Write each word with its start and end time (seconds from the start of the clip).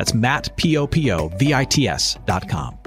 That's 0.00 0.14
Matt, 0.14 0.56
P-O-P-O-V-I-T-S 0.56 2.18
dot 2.24 2.48
com. 2.48 2.78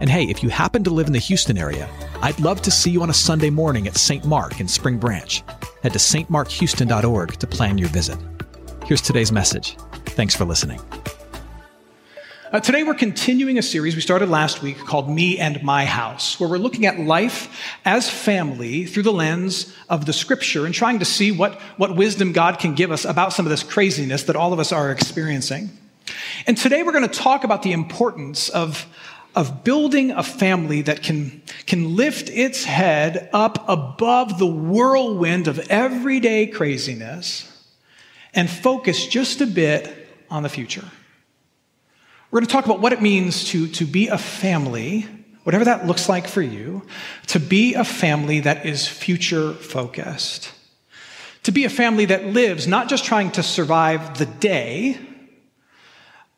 And 0.00 0.10
hey, 0.10 0.24
if 0.24 0.42
you 0.42 0.48
happen 0.48 0.82
to 0.82 0.90
live 0.90 1.06
in 1.06 1.12
the 1.12 1.20
Houston 1.20 1.56
area, 1.56 1.88
I'd 2.22 2.40
love 2.40 2.60
to 2.62 2.72
see 2.72 2.90
you 2.90 3.02
on 3.02 3.08
a 3.08 3.14
Sunday 3.14 3.50
morning 3.50 3.86
at 3.86 3.96
St. 3.96 4.24
Mark 4.24 4.58
in 4.58 4.66
Spring 4.66 4.98
Branch. 4.98 5.44
Head 5.84 5.92
to 5.92 6.00
stmarkhouston.org 6.00 7.34
to 7.34 7.46
plan 7.46 7.78
your 7.78 7.88
visit. 7.90 8.18
Here's 8.84 9.00
today's 9.00 9.30
message. 9.30 9.76
Thanks 10.06 10.34
for 10.34 10.44
listening. 10.44 10.80
Uh, 12.50 12.58
today, 12.58 12.82
we're 12.82 12.94
continuing 12.94 13.58
a 13.58 13.62
series 13.62 13.94
we 13.94 14.00
started 14.00 14.28
last 14.28 14.60
week 14.60 14.78
called 14.78 15.08
Me 15.08 15.38
and 15.38 15.62
My 15.62 15.84
House, 15.84 16.40
where 16.40 16.50
we're 16.50 16.58
looking 16.58 16.84
at 16.84 16.98
life 16.98 17.76
as 17.84 18.10
family 18.10 18.86
through 18.86 19.04
the 19.04 19.12
lens 19.12 19.72
of 19.88 20.04
the 20.04 20.12
scripture 20.12 20.66
and 20.66 20.74
trying 20.74 20.98
to 20.98 21.04
see 21.04 21.30
what, 21.30 21.60
what 21.76 21.94
wisdom 21.94 22.32
God 22.32 22.58
can 22.58 22.74
give 22.74 22.90
us 22.90 23.04
about 23.04 23.32
some 23.32 23.46
of 23.46 23.50
this 23.50 23.62
craziness 23.62 24.24
that 24.24 24.34
all 24.34 24.52
of 24.52 24.58
us 24.58 24.72
are 24.72 24.90
experiencing. 24.90 25.70
And 26.44 26.56
today, 26.58 26.82
we're 26.82 26.92
going 26.92 27.08
to 27.08 27.18
talk 27.18 27.44
about 27.44 27.62
the 27.62 27.72
importance 27.72 28.48
of, 28.48 28.86
of 29.34 29.64
building 29.64 30.10
a 30.10 30.22
family 30.22 30.82
that 30.82 31.02
can, 31.02 31.42
can 31.66 31.96
lift 31.96 32.28
its 32.28 32.64
head 32.64 33.30
up 33.32 33.64
above 33.68 34.38
the 34.38 34.46
whirlwind 34.46 35.48
of 35.48 35.58
everyday 35.70 36.46
craziness 36.46 37.52
and 38.34 38.50
focus 38.50 39.06
just 39.06 39.40
a 39.40 39.46
bit 39.46 40.08
on 40.28 40.42
the 40.42 40.48
future. 40.48 40.84
We're 42.30 42.40
going 42.40 42.48
to 42.48 42.52
talk 42.52 42.66
about 42.66 42.80
what 42.80 42.92
it 42.92 43.00
means 43.00 43.44
to, 43.50 43.68
to 43.68 43.86
be 43.86 44.08
a 44.08 44.18
family, 44.18 45.06
whatever 45.44 45.64
that 45.64 45.86
looks 45.86 46.08
like 46.08 46.26
for 46.26 46.42
you, 46.42 46.82
to 47.28 47.40
be 47.40 47.74
a 47.74 47.84
family 47.84 48.40
that 48.40 48.66
is 48.66 48.86
future 48.86 49.54
focused. 49.54 50.52
To 51.44 51.52
be 51.52 51.64
a 51.64 51.70
family 51.70 52.04
that 52.06 52.26
lives 52.26 52.66
not 52.66 52.88
just 52.88 53.04
trying 53.04 53.30
to 53.32 53.42
survive 53.42 54.18
the 54.18 54.26
day, 54.26 54.98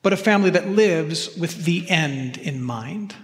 but 0.02 0.12
a 0.12 0.16
family 0.16 0.50
that 0.50 0.68
lives 0.68 1.36
with 1.36 1.64
the 1.64 1.88
end 1.88 2.36
in 2.36 2.62
mind. 2.62 3.14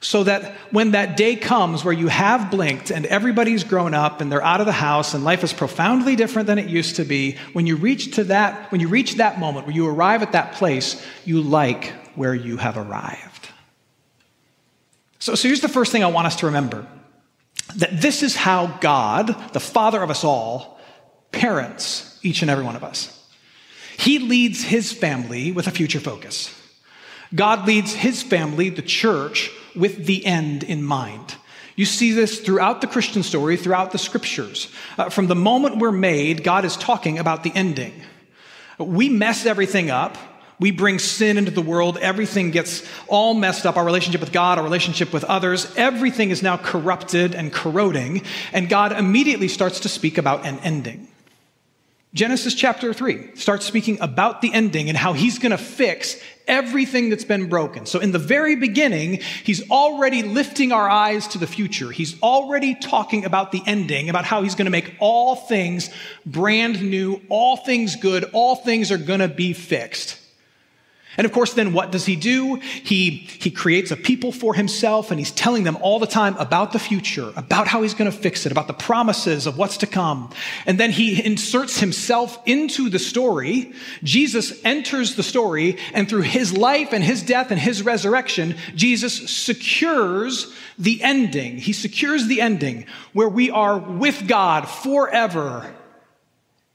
So 0.00 0.24
that 0.24 0.54
when 0.72 0.90
that 0.92 1.16
day 1.16 1.36
comes 1.36 1.84
where 1.84 1.94
you 1.94 2.08
have 2.08 2.50
blinked 2.50 2.90
and 2.90 3.06
everybody's 3.06 3.62
grown 3.62 3.94
up 3.94 4.20
and 4.20 4.32
they're 4.32 4.42
out 4.42 4.58
of 4.58 4.66
the 4.66 4.72
house 4.72 5.14
and 5.14 5.22
life 5.22 5.44
is 5.44 5.52
profoundly 5.52 6.16
different 6.16 6.48
than 6.48 6.58
it 6.58 6.68
used 6.68 6.96
to 6.96 7.04
be, 7.04 7.36
when 7.52 7.68
you 7.68 7.76
reach 7.76 8.16
to 8.16 8.24
that, 8.24 8.72
when 8.72 8.80
you 8.80 8.88
reach 8.88 9.14
that 9.14 9.38
moment 9.38 9.66
where 9.66 9.76
you 9.76 9.86
arrive 9.86 10.22
at 10.22 10.32
that 10.32 10.54
place, 10.54 11.00
you 11.24 11.40
like 11.40 11.92
where 12.16 12.34
you 12.34 12.56
have 12.56 12.76
arrived. 12.76 13.48
So, 15.20 15.36
so 15.36 15.46
here's 15.46 15.60
the 15.60 15.68
first 15.68 15.92
thing 15.92 16.02
I 16.02 16.08
want 16.08 16.26
us 16.26 16.36
to 16.36 16.46
remember 16.46 16.84
that 17.76 18.00
this 18.00 18.24
is 18.24 18.34
how 18.34 18.66
God, 18.80 19.28
the 19.52 19.60
Father 19.60 20.02
of 20.02 20.10
us 20.10 20.24
all, 20.24 20.80
parents 21.30 22.18
each 22.22 22.42
and 22.42 22.50
every 22.50 22.64
one 22.64 22.74
of 22.74 22.82
us. 22.82 23.21
He 23.98 24.18
leads 24.18 24.62
his 24.62 24.92
family 24.92 25.52
with 25.52 25.66
a 25.66 25.70
future 25.70 26.00
focus. 26.00 26.54
God 27.34 27.66
leads 27.66 27.94
his 27.94 28.22
family, 28.22 28.68
the 28.68 28.82
church, 28.82 29.50
with 29.74 30.06
the 30.06 30.24
end 30.26 30.62
in 30.62 30.82
mind. 30.82 31.36
You 31.76 31.86
see 31.86 32.12
this 32.12 32.40
throughout 32.40 32.80
the 32.80 32.86
Christian 32.86 33.22
story, 33.22 33.56
throughout 33.56 33.92
the 33.92 33.98
scriptures. 33.98 34.68
Uh, 34.98 35.08
from 35.08 35.26
the 35.26 35.34
moment 35.34 35.78
we're 35.78 35.90
made, 35.90 36.44
God 36.44 36.64
is 36.64 36.76
talking 36.76 37.18
about 37.18 37.42
the 37.42 37.52
ending. 37.54 37.94
We 38.78 39.08
mess 39.08 39.46
everything 39.46 39.90
up. 39.90 40.18
We 40.60 40.70
bring 40.70 40.98
sin 40.98 41.38
into 41.38 41.50
the 41.50 41.62
world. 41.62 41.96
Everything 41.98 42.50
gets 42.50 42.86
all 43.08 43.34
messed 43.34 43.64
up. 43.64 43.76
Our 43.76 43.84
relationship 43.84 44.20
with 44.20 44.32
God, 44.32 44.58
our 44.58 44.64
relationship 44.64 45.12
with 45.12 45.24
others, 45.24 45.72
everything 45.76 46.30
is 46.30 46.42
now 46.42 46.56
corrupted 46.56 47.34
and 47.34 47.52
corroding. 47.52 48.22
And 48.52 48.68
God 48.68 48.92
immediately 48.92 49.48
starts 49.48 49.80
to 49.80 49.88
speak 49.88 50.18
about 50.18 50.46
an 50.46 50.58
ending. 50.60 51.08
Genesis 52.14 52.54
chapter 52.54 52.92
3 52.92 53.36
starts 53.36 53.64
speaking 53.64 53.98
about 54.02 54.42
the 54.42 54.52
ending 54.52 54.90
and 54.90 54.98
how 54.98 55.14
he's 55.14 55.38
going 55.38 55.50
to 55.50 55.56
fix 55.56 56.20
everything 56.46 57.08
that's 57.08 57.24
been 57.24 57.48
broken. 57.48 57.86
So, 57.86 58.00
in 58.00 58.12
the 58.12 58.18
very 58.18 58.54
beginning, 58.54 59.20
he's 59.44 59.70
already 59.70 60.22
lifting 60.22 60.72
our 60.72 60.90
eyes 60.90 61.26
to 61.28 61.38
the 61.38 61.46
future. 61.46 61.90
He's 61.90 62.20
already 62.20 62.74
talking 62.74 63.24
about 63.24 63.50
the 63.50 63.62
ending, 63.66 64.10
about 64.10 64.26
how 64.26 64.42
he's 64.42 64.54
going 64.54 64.66
to 64.66 64.70
make 64.70 64.94
all 64.98 65.36
things 65.36 65.88
brand 66.26 66.82
new, 66.82 67.22
all 67.30 67.56
things 67.56 67.96
good, 67.96 68.24
all 68.34 68.56
things 68.56 68.92
are 68.92 68.98
going 68.98 69.20
to 69.20 69.28
be 69.28 69.54
fixed. 69.54 70.18
And 71.18 71.26
of 71.26 71.32
course, 71.32 71.52
then 71.52 71.74
what 71.74 71.92
does 71.92 72.06
he 72.06 72.16
do? 72.16 72.56
He, 72.56 73.10
he 73.10 73.50
creates 73.50 73.90
a 73.90 73.96
people 73.96 74.32
for 74.32 74.54
himself 74.54 75.10
and 75.10 75.20
he's 75.20 75.30
telling 75.30 75.64
them 75.64 75.76
all 75.82 75.98
the 75.98 76.06
time 76.06 76.36
about 76.38 76.72
the 76.72 76.78
future, 76.78 77.32
about 77.36 77.68
how 77.68 77.82
he's 77.82 77.92
going 77.92 78.10
to 78.10 78.16
fix 78.16 78.46
it, 78.46 78.52
about 78.52 78.66
the 78.66 78.72
promises 78.72 79.46
of 79.46 79.58
what's 79.58 79.76
to 79.78 79.86
come. 79.86 80.30
And 80.64 80.80
then 80.80 80.90
he 80.90 81.22
inserts 81.22 81.80
himself 81.80 82.38
into 82.46 82.88
the 82.88 82.98
story. 82.98 83.72
Jesus 84.02 84.58
enters 84.64 85.14
the 85.14 85.22
story 85.22 85.76
and 85.92 86.08
through 86.08 86.22
his 86.22 86.56
life 86.56 86.92
and 86.92 87.04
his 87.04 87.22
death 87.22 87.50
and 87.50 87.60
his 87.60 87.82
resurrection, 87.82 88.56
Jesus 88.74 89.30
secures 89.30 90.54
the 90.78 91.02
ending. 91.02 91.58
He 91.58 91.74
secures 91.74 92.26
the 92.26 92.40
ending 92.40 92.86
where 93.12 93.28
we 93.28 93.50
are 93.50 93.78
with 93.78 94.26
God 94.26 94.66
forever 94.66 95.74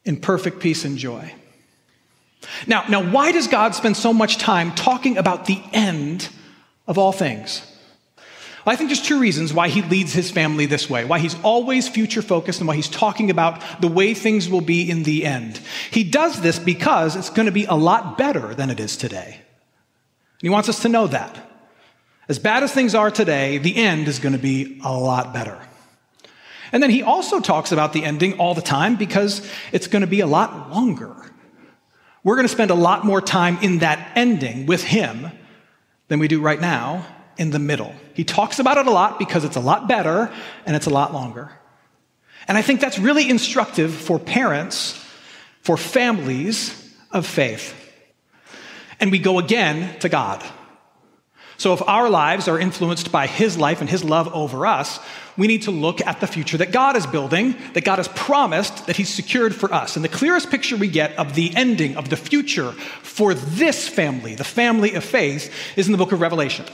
in 0.06 0.22
perfect 0.22 0.59
peace 0.59 0.86
and 0.86 0.97
joy. 0.97 1.34
Now, 2.66 2.85
now, 2.90 3.03
why 3.03 3.31
does 3.31 3.47
God 3.47 3.75
spend 3.75 3.97
so 3.97 4.13
much 4.13 4.38
time 4.38 4.74
talking 4.74 5.18
about 5.18 5.46
the 5.46 5.62
end 5.74 6.30
of 6.88 6.97
all 6.97 7.12
things? 7.12 7.62
Well, 8.66 8.74
I 8.74 8.75
think 8.75 8.90
there's 8.90 9.02
two 9.02 9.19
reasons 9.19 9.53
why 9.53 9.69
he 9.69 9.81
leads 9.81 10.12
his 10.12 10.30
family 10.30 10.66
this 10.66 10.90
way, 10.90 11.06
why 11.06 11.19
he's 11.19 11.41
always 11.41 11.88
future 11.88 12.22
focused 12.22 12.59
and 12.59 12.68
why 12.68 12.75
he's 12.75 12.90
talking 12.90 13.30
about 13.30 13.62
the 13.80 13.88
way 13.88 14.13
things 14.13 14.50
will 14.50 14.62
be 14.62 14.90
in 14.90 15.03
the 15.03 15.25
end. 15.25 15.62
He 15.90 16.03
does 16.03 16.41
this 16.41 16.59
because 16.59 17.16
it's 17.16 17.30
going 17.30 17.46
to 17.46 17.52
be 17.52 17.66
a 17.66 17.75
lot 17.75 18.18
better 18.18 18.53
than 18.53 18.69
it 18.69 18.79
is 18.79 18.97
today. 18.97 19.35
And 19.35 20.41
he 20.41 20.50
wants 20.50 20.68
us 20.68 20.81
to 20.81 20.90
know 20.90 21.08
that. 21.08 21.50
As 22.28 22.40
bad 22.40 22.62
as 22.62 22.74
things 22.74 22.94
are 22.94 23.09
today, 23.09 23.58
the 23.58 23.78
end 23.78 24.09
is 24.09 24.19
going 24.19 24.34
to 24.34 24.40
be 24.40 24.81
a 24.84 24.91
lot 24.91 25.34
better. 25.34 25.58
And 26.74 26.84
then 26.84 26.90
he 26.90 27.02
also 27.02 27.40
talks 27.40 27.72
about 27.72 27.94
the 27.94 28.03
ending 28.03 28.38
all 28.38 28.53
the 28.53 28.62
time 28.62 28.97
because 28.97 29.50
it's 29.72 29.88
going 29.88 30.02
to 30.02 30.08
be 30.08 30.19
a 30.19 30.28
lot 30.28 30.69
longer. 30.72 31.16
We're 32.28 32.36
going 32.36 32.44
to 32.44 32.52
spend 32.52 32.72
a 32.72 32.76
lot 32.76 33.06
more 33.06 33.22
time 33.22 33.58
in 33.62 33.78
that 33.78 34.12
ending 34.18 34.66
with 34.66 34.84
him 34.84 35.32
than 36.10 36.20
we 36.20 36.28
do 36.28 36.42
right 36.42 36.60
now 36.60 37.08
in 37.38 37.52
the 37.52 37.58
middle. 37.58 37.96
He 38.16 38.26
talks 38.26 38.60
about 38.60 38.78
it 38.78 38.86
a 38.86 38.92
lot 38.92 39.18
because 39.18 39.46
it's 39.46 39.56
a 39.56 39.62
lot 39.62 39.88
better 39.88 40.30
and 40.66 40.76
it's 40.76 40.88
a 40.88 40.90
lot 40.90 41.14
longer. 41.14 41.50
And 42.50 42.58
I 42.58 42.62
think 42.62 42.82
that's 42.82 43.00
really 43.00 43.30
instructive 43.30 43.94
for 43.94 44.20
parents, 44.20 45.02
for 45.62 45.78
families 45.78 46.94
of 47.12 47.26
faith. 47.26 47.74
And 49.00 49.09
we 49.09 49.20
go 49.20 49.40
again 49.40 49.98
to 50.02 50.09
God. 50.09 50.44
So 51.57 51.73
if 51.73 51.81
our 51.88 52.09
lives 52.09 52.47
are 52.47 52.59
influenced 52.59 53.12
by 53.12 53.25
His 53.25 53.57
life 53.57 53.81
and 53.81 53.90
His 53.90 54.03
love 54.03 54.34
over 54.34 54.68
us, 54.68 55.00
we 55.38 55.47
need 55.47 55.63
to 55.63 55.72
look 55.72 56.06
at 56.06 56.19
the 56.19 56.28
future 56.28 56.57
that 56.57 56.72
God 56.72 56.95
is 56.95 57.07
building, 57.07 57.56
that 57.73 57.84
God 57.84 57.97
has 57.97 58.07
promised, 58.09 58.85
that 58.85 58.95
He's 58.95 59.13
secured 59.13 59.56
for 59.56 59.73
us. 59.73 59.96
And 59.96 60.06
the 60.06 60.09
clearest 60.09 60.51
picture 60.51 60.78
we 60.78 60.88
get 60.88 61.16
of 61.17 61.34
the 61.34 61.56
ending 61.56 61.97
of 61.97 62.09
the 62.09 62.17
future 62.17 62.72
for 62.72 63.34
this 63.34 63.88
family, 63.88 64.35
the 64.35 64.44
family 64.44 64.94
of 64.94 65.03
faith, 65.03 65.52
is 65.76 65.87
in 65.87 65.91
the 65.91 65.97
book 65.97 66.11
of 66.11 66.22
Revelation. 66.22 66.66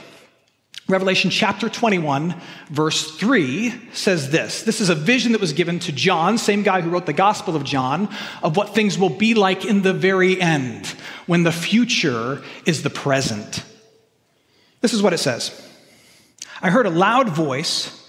Revelation 0.86 1.30
chapter 1.30 1.70
21, 1.70 2.34
verse 2.68 3.16
3 3.16 3.72
says 3.94 4.30
this. 4.30 4.64
This 4.64 4.82
is 4.82 4.90
a 4.90 4.94
vision 4.94 5.32
that 5.32 5.40
was 5.40 5.54
given 5.54 5.78
to 5.78 5.92
John, 5.92 6.36
same 6.36 6.62
guy 6.62 6.82
who 6.82 6.90
wrote 6.90 7.06
the 7.06 7.14
Gospel 7.14 7.56
of 7.56 7.64
John, 7.64 8.10
of 8.42 8.58
what 8.58 8.74
things 8.74 8.98
will 8.98 9.08
be 9.08 9.32
like 9.32 9.64
in 9.64 9.80
the 9.80 9.94
very 9.94 10.38
end, 10.38 10.86
when 11.24 11.42
the 11.42 11.52
future 11.52 12.42
is 12.66 12.82
the 12.82 12.90
present. 12.90 13.64
This 14.84 14.92
is 14.92 15.02
what 15.02 15.14
it 15.14 15.18
says 15.18 15.50
I 16.60 16.68
heard 16.68 16.84
a 16.84 16.90
loud 16.90 17.30
voice 17.30 18.06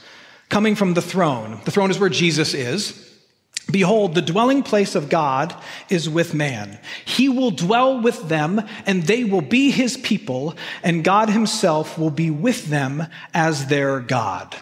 coming 0.49 0.75
from 0.75 0.93
the 0.93 1.01
throne. 1.01 1.61
The 1.63 1.71
throne 1.71 1.89
is 1.89 1.97
where 1.97 2.09
Jesus 2.09 2.53
is. 2.53 3.01
Behold, 3.71 4.13
the 4.13 4.21
dwelling 4.21 4.61
place 4.61 4.93
of 4.93 5.07
God 5.07 5.55
is 5.89 6.09
with 6.09 6.33
man. 6.33 6.77
He 7.05 7.29
will 7.29 7.51
dwell 7.51 8.01
with 8.01 8.27
them, 8.27 8.61
and 8.85 9.03
they 9.03 9.23
will 9.23 9.39
be 9.39 9.71
his 9.71 9.95
people, 9.95 10.53
and 10.83 11.01
God 11.01 11.29
himself 11.29 11.97
will 11.97 12.09
be 12.09 12.29
with 12.29 12.65
them 12.65 13.07
as 13.33 13.67
their 13.67 14.01
God. 14.01 14.53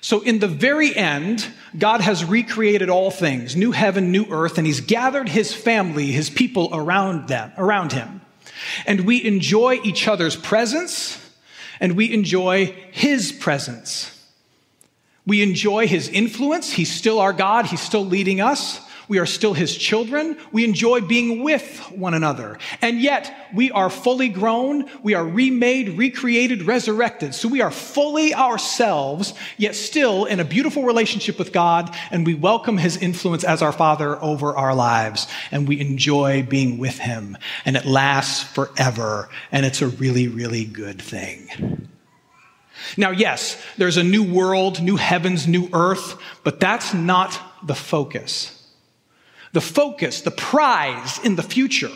So, 0.00 0.22
in 0.22 0.38
the 0.38 0.48
very 0.48 0.96
end, 0.96 1.46
God 1.78 2.00
has 2.00 2.24
recreated 2.24 2.88
all 2.88 3.10
things, 3.10 3.54
new 3.54 3.72
heaven, 3.72 4.12
new 4.12 4.24
earth, 4.30 4.56
and 4.56 4.66
he's 4.66 4.80
gathered 4.80 5.28
his 5.28 5.52
family, 5.52 6.06
his 6.06 6.30
people 6.30 6.70
around 6.72 7.28
them, 7.28 7.52
around 7.58 7.92
him. 7.92 8.21
And 8.86 9.02
we 9.02 9.24
enjoy 9.24 9.80
each 9.82 10.08
other's 10.08 10.36
presence 10.36 11.18
and 11.80 11.96
we 11.96 12.12
enjoy 12.12 12.66
his 12.92 13.32
presence. 13.32 14.08
We 15.26 15.42
enjoy 15.42 15.86
his 15.86 16.08
influence. 16.08 16.72
He's 16.72 16.92
still 16.92 17.20
our 17.20 17.32
God. 17.32 17.66
He's 17.66 17.80
still 17.80 18.04
leading 18.04 18.40
us. 18.40 18.80
We 19.12 19.18
are 19.18 19.26
still 19.26 19.52
his 19.52 19.76
children. 19.76 20.38
We 20.52 20.64
enjoy 20.64 21.02
being 21.02 21.42
with 21.42 21.80
one 21.90 22.14
another. 22.14 22.56
And 22.80 22.98
yet 22.98 23.50
we 23.52 23.70
are 23.70 23.90
fully 23.90 24.30
grown. 24.30 24.88
We 25.02 25.12
are 25.12 25.22
remade, 25.22 25.98
recreated, 25.98 26.62
resurrected. 26.62 27.34
So 27.34 27.46
we 27.46 27.60
are 27.60 27.70
fully 27.70 28.34
ourselves, 28.34 29.34
yet 29.58 29.74
still 29.74 30.24
in 30.24 30.40
a 30.40 30.46
beautiful 30.46 30.84
relationship 30.84 31.38
with 31.38 31.52
God. 31.52 31.94
And 32.10 32.24
we 32.24 32.32
welcome 32.32 32.78
his 32.78 32.96
influence 32.96 33.44
as 33.44 33.60
our 33.60 33.70
father 33.70 34.16
over 34.22 34.56
our 34.56 34.74
lives. 34.74 35.26
And 35.50 35.68
we 35.68 35.78
enjoy 35.78 36.46
being 36.48 36.78
with 36.78 36.98
him. 36.98 37.36
And 37.66 37.76
it 37.76 37.84
lasts 37.84 38.42
forever. 38.42 39.28
And 39.50 39.66
it's 39.66 39.82
a 39.82 39.88
really, 39.88 40.28
really 40.28 40.64
good 40.64 41.02
thing. 41.02 41.86
Now, 42.96 43.10
yes, 43.10 43.62
there's 43.76 43.98
a 43.98 44.02
new 44.02 44.24
world, 44.24 44.80
new 44.80 44.96
heavens, 44.96 45.46
new 45.46 45.68
earth, 45.74 46.16
but 46.44 46.60
that's 46.60 46.94
not 46.94 47.38
the 47.62 47.74
focus. 47.74 48.58
The 49.52 49.60
focus, 49.60 50.22
the 50.22 50.30
prize 50.30 51.18
in 51.24 51.36
the 51.36 51.42
future, 51.42 51.90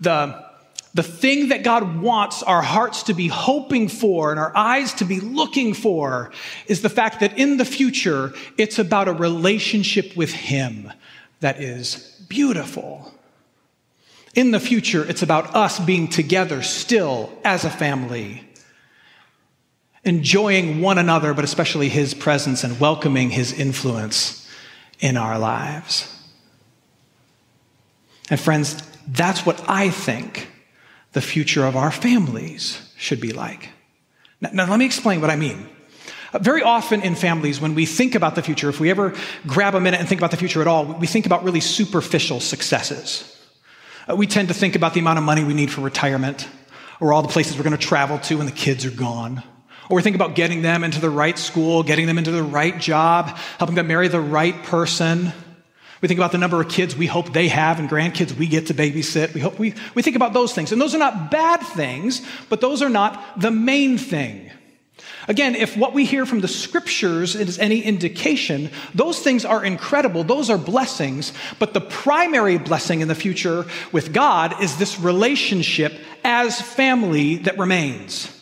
the, 0.00 0.44
the 0.92 1.02
thing 1.02 1.48
that 1.48 1.62
God 1.62 2.00
wants 2.00 2.42
our 2.42 2.62
hearts 2.62 3.04
to 3.04 3.14
be 3.14 3.28
hoping 3.28 3.88
for 3.88 4.30
and 4.30 4.40
our 4.40 4.56
eyes 4.56 4.94
to 4.94 5.04
be 5.04 5.20
looking 5.20 5.72
for 5.74 6.32
is 6.66 6.82
the 6.82 6.88
fact 6.88 7.20
that 7.20 7.38
in 7.38 7.58
the 7.58 7.64
future, 7.64 8.32
it's 8.58 8.78
about 8.78 9.08
a 9.08 9.12
relationship 9.12 10.16
with 10.16 10.32
Him 10.32 10.92
that 11.40 11.60
is 11.60 12.20
beautiful. 12.28 13.14
In 14.34 14.50
the 14.50 14.60
future, 14.60 15.04
it's 15.08 15.22
about 15.22 15.54
us 15.54 15.78
being 15.78 16.08
together 16.08 16.62
still 16.62 17.32
as 17.44 17.64
a 17.64 17.70
family 17.70 18.44
enjoying 20.04 20.80
one 20.80 20.98
another, 20.98 21.34
but 21.34 21.44
especially 21.44 21.88
His 21.88 22.14
presence 22.14 22.64
and 22.64 22.80
welcoming 22.80 23.30
His 23.30 23.52
influence 23.52 24.48
in 24.98 25.16
our 25.16 25.38
lives. 25.38 26.19
And 28.30 28.38
friends, 28.38 28.80
that's 29.08 29.44
what 29.44 29.62
I 29.68 29.90
think 29.90 30.48
the 31.12 31.20
future 31.20 31.64
of 31.64 31.76
our 31.76 31.90
families 31.90 32.80
should 32.96 33.20
be 33.20 33.32
like. 33.32 33.68
Now, 34.40 34.50
now 34.52 34.70
let 34.70 34.78
me 34.78 34.86
explain 34.86 35.20
what 35.20 35.30
I 35.30 35.36
mean. 35.36 35.68
Uh, 36.32 36.38
very 36.38 36.62
often 36.62 37.02
in 37.02 37.16
families, 37.16 37.60
when 37.60 37.74
we 37.74 37.86
think 37.86 38.14
about 38.14 38.36
the 38.36 38.42
future, 38.42 38.68
if 38.68 38.78
we 38.78 38.88
ever 38.90 39.14
grab 39.46 39.74
a 39.74 39.80
minute 39.80 39.98
and 39.98 40.08
think 40.08 40.20
about 40.20 40.30
the 40.30 40.36
future 40.36 40.60
at 40.60 40.68
all, 40.68 40.86
we 40.86 41.08
think 41.08 41.26
about 41.26 41.42
really 41.42 41.60
superficial 41.60 42.38
successes. 42.38 43.36
Uh, 44.08 44.14
we 44.14 44.26
tend 44.26 44.48
to 44.48 44.54
think 44.54 44.76
about 44.76 44.94
the 44.94 45.00
amount 45.00 45.18
of 45.18 45.24
money 45.24 45.42
we 45.42 45.54
need 45.54 45.70
for 45.70 45.80
retirement, 45.80 46.48
or 47.00 47.12
all 47.12 47.22
the 47.22 47.28
places 47.28 47.56
we're 47.56 47.64
going 47.64 47.76
to 47.76 47.86
travel 47.86 48.18
to 48.18 48.36
when 48.36 48.46
the 48.46 48.52
kids 48.52 48.84
are 48.86 48.90
gone. 48.90 49.42
Or 49.88 49.96
we 49.96 50.02
think 50.02 50.14
about 50.14 50.36
getting 50.36 50.62
them 50.62 50.84
into 50.84 51.00
the 51.00 51.10
right 51.10 51.36
school, 51.36 51.82
getting 51.82 52.06
them 52.06 52.16
into 52.16 52.30
the 52.30 52.44
right 52.44 52.78
job, 52.78 53.36
helping 53.58 53.74
them 53.74 53.88
marry 53.88 54.06
the 54.06 54.20
right 54.20 54.62
person. 54.62 55.32
We 56.00 56.08
think 56.08 56.18
about 56.18 56.32
the 56.32 56.38
number 56.38 56.60
of 56.60 56.68
kids 56.68 56.96
we 56.96 57.06
hope 57.06 57.32
they 57.32 57.48
have 57.48 57.78
and 57.78 57.88
grandkids 57.88 58.32
we 58.32 58.46
get 58.46 58.68
to 58.68 58.74
babysit. 58.74 59.34
We, 59.34 59.40
hope 59.40 59.58
we, 59.58 59.74
we 59.94 60.02
think 60.02 60.16
about 60.16 60.32
those 60.32 60.54
things. 60.54 60.72
And 60.72 60.80
those 60.80 60.94
are 60.94 60.98
not 60.98 61.30
bad 61.30 61.58
things, 61.60 62.22
but 62.48 62.60
those 62.60 62.80
are 62.80 62.88
not 62.88 63.38
the 63.38 63.50
main 63.50 63.98
thing. 63.98 64.50
Again, 65.28 65.54
if 65.54 65.76
what 65.76 65.92
we 65.92 66.06
hear 66.06 66.24
from 66.24 66.40
the 66.40 66.48
scriptures 66.48 67.36
is 67.36 67.58
any 67.58 67.82
indication, 67.82 68.70
those 68.94 69.20
things 69.20 69.44
are 69.44 69.62
incredible. 69.62 70.24
Those 70.24 70.48
are 70.48 70.58
blessings. 70.58 71.32
But 71.58 71.74
the 71.74 71.80
primary 71.80 72.56
blessing 72.56 73.00
in 73.00 73.08
the 73.08 73.14
future 73.14 73.66
with 73.92 74.12
God 74.12 74.62
is 74.62 74.76
this 74.78 74.98
relationship 74.98 75.92
as 76.24 76.60
family 76.60 77.36
that 77.36 77.58
remains. 77.58 78.36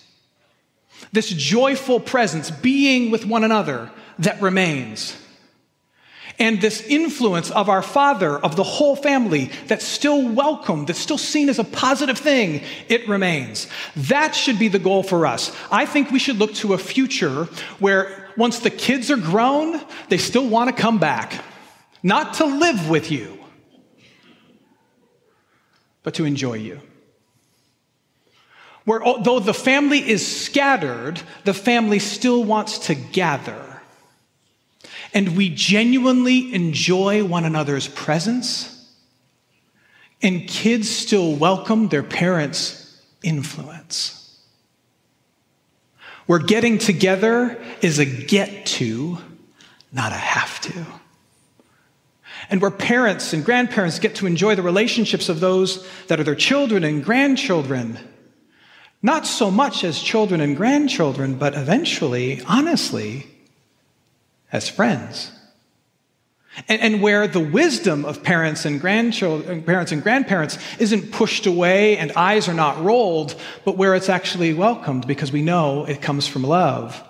This 1.13 1.31
joyful 1.31 2.01
presence, 2.01 2.51
being 2.51 3.11
with 3.11 3.27
one 3.27 3.43
another 3.43 3.91
that 4.21 4.41
remains. 4.41 5.17
And 6.38 6.61
this 6.61 6.82
influence 6.82 7.50
of 7.50 7.69
our 7.69 7.82
Father, 7.82 8.38
of 8.38 8.55
the 8.55 8.62
whole 8.62 8.94
family, 8.94 9.50
that's 9.67 9.85
still 9.85 10.29
welcome, 10.29 10.85
that's 10.85 10.99
still 10.99 11.19
seen 11.19 11.49
as 11.49 11.58
a 11.58 11.64
positive 11.64 12.19
thing, 12.19 12.62
it 12.88 13.08
remains. 13.08 13.67
That 13.96 14.35
should 14.35 14.58
be 14.58 14.69
the 14.69 14.79
goal 14.79 15.02
for 15.02 15.26
us. 15.26 15.55
I 15.70 15.85
think 15.85 16.11
we 16.11 16.19
should 16.19 16.38
look 16.38 16.55
to 16.55 16.75
a 16.75 16.79
future 16.79 17.44
where 17.81 18.29
once 18.37 18.61
the 18.61 18.70
kids 18.70 19.11
are 19.11 19.17
grown, 19.17 19.81
they 20.08 20.19
still 20.19 20.49
want 20.49 20.75
to 20.75 20.81
come 20.81 20.99
back. 20.99 21.44
Not 22.02 22.35
to 22.35 22.46
live 22.46 22.88
with 22.88 23.11
you, 23.11 23.38
but 26.05 26.14
to 26.14 26.25
enjoy 26.25 26.55
you 26.55 26.81
where 28.88 29.02
though 29.23 29.38
the 29.38 29.52
family 29.52 29.99
is 29.99 30.26
scattered, 30.26 31.20
the 31.44 31.52
family 31.52 31.99
still 31.99 32.43
wants 32.43 32.79
to 32.87 32.94
gather. 32.94 33.68
And 35.15 35.37
we 35.37 35.49
genuinely 35.49 36.53
enjoy 36.55 37.25
one 37.25 37.45
another's 37.45 37.89
presence, 37.89 38.75
and 40.21 40.47
kids 40.47 40.91
still 40.91 41.35
welcome 41.35 41.89
their 41.89 42.03
parents' 42.03 43.01
influence. 43.23 44.15
Where 46.27 46.39
getting 46.39 46.79
together 46.79 47.59
is 47.81 47.99
a 47.99 48.05
get 48.05 48.67
to, 48.67 49.19
not 49.93 50.13
a 50.13 50.17
have 50.17 50.61
to. 50.63 50.87
And 52.51 52.61
where 52.61 52.71
parents 52.71 53.33
and 53.33 53.45
grandparents 53.45 53.99
get 53.99 54.17
to 54.17 54.27
enjoy 54.27 54.55
the 54.55 54.63
relationships 54.63 55.29
of 55.29 55.41
those 55.41 55.87
that 56.09 56.21
are 56.21 56.25
their 56.25 56.35
children 56.35 56.85
and 56.85 57.03
grandchildren 57.03 57.99
not 59.03 59.27
so 59.27 59.51
much 59.51 59.85
as 59.85 60.01
children 60.01 60.41
and 60.41 60.57
grandchildren, 60.57 61.37
but 61.37 61.55
eventually, 61.55 62.43
honestly, 62.47 63.27
as 64.53 64.69
friends. 64.69 65.33
And, 66.67 66.81
and, 66.81 67.03
where 67.03 67.29
the 67.29 67.41
wisdom 67.41 68.05
of 68.05 68.25
parents 68.25 68.65
and 68.65 68.81
grandchildren, 68.81 69.62
parents 69.62 69.93
and 69.93 70.03
grandparents 70.03 70.59
isn't 70.81 71.12
pushed 71.12 71.47
away 71.47 71.97
and 71.99 72.11
eyes 72.12 72.49
are 72.49 72.55
not 72.55 72.83
rolled, 72.83 73.37
but 73.65 73.77
where 73.77 73.95
it's 73.95 74.09
actually 74.09 74.55
welcomed 74.55 75.06
because 75.06 75.31
we 75.31 75.43
know 75.43 75.85
it 75.85 76.03
comes 76.03 76.27
from 76.27 76.43
love 76.43 77.00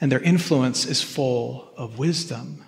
and 0.00 0.12
their 0.12 0.20
influence 0.20 0.84
is 0.84 1.02
full 1.02 1.70
of 1.76 1.98
wisdom. 1.98 2.64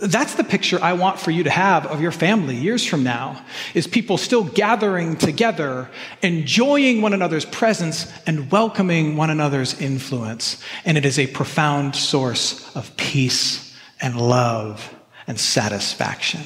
That's 0.00 0.34
the 0.34 0.44
picture 0.44 0.82
I 0.82 0.94
want 0.94 1.20
for 1.20 1.30
you 1.30 1.44
to 1.44 1.50
have 1.50 1.86
of 1.86 2.00
your 2.00 2.10
family 2.10 2.56
years 2.56 2.84
from 2.84 3.04
now, 3.04 3.44
is 3.74 3.86
people 3.86 4.18
still 4.18 4.42
gathering 4.42 5.16
together, 5.16 5.88
enjoying 6.20 7.00
one 7.00 7.12
another's 7.12 7.44
presence 7.44 8.12
and 8.26 8.50
welcoming 8.50 9.16
one 9.16 9.30
another's 9.30 9.80
influence. 9.80 10.62
And 10.84 10.98
it 10.98 11.06
is 11.06 11.18
a 11.18 11.28
profound 11.28 11.94
source 11.94 12.74
of 12.74 12.96
peace 12.96 13.76
and 14.00 14.20
love 14.20 14.92
and 15.26 15.38
satisfaction. 15.38 16.40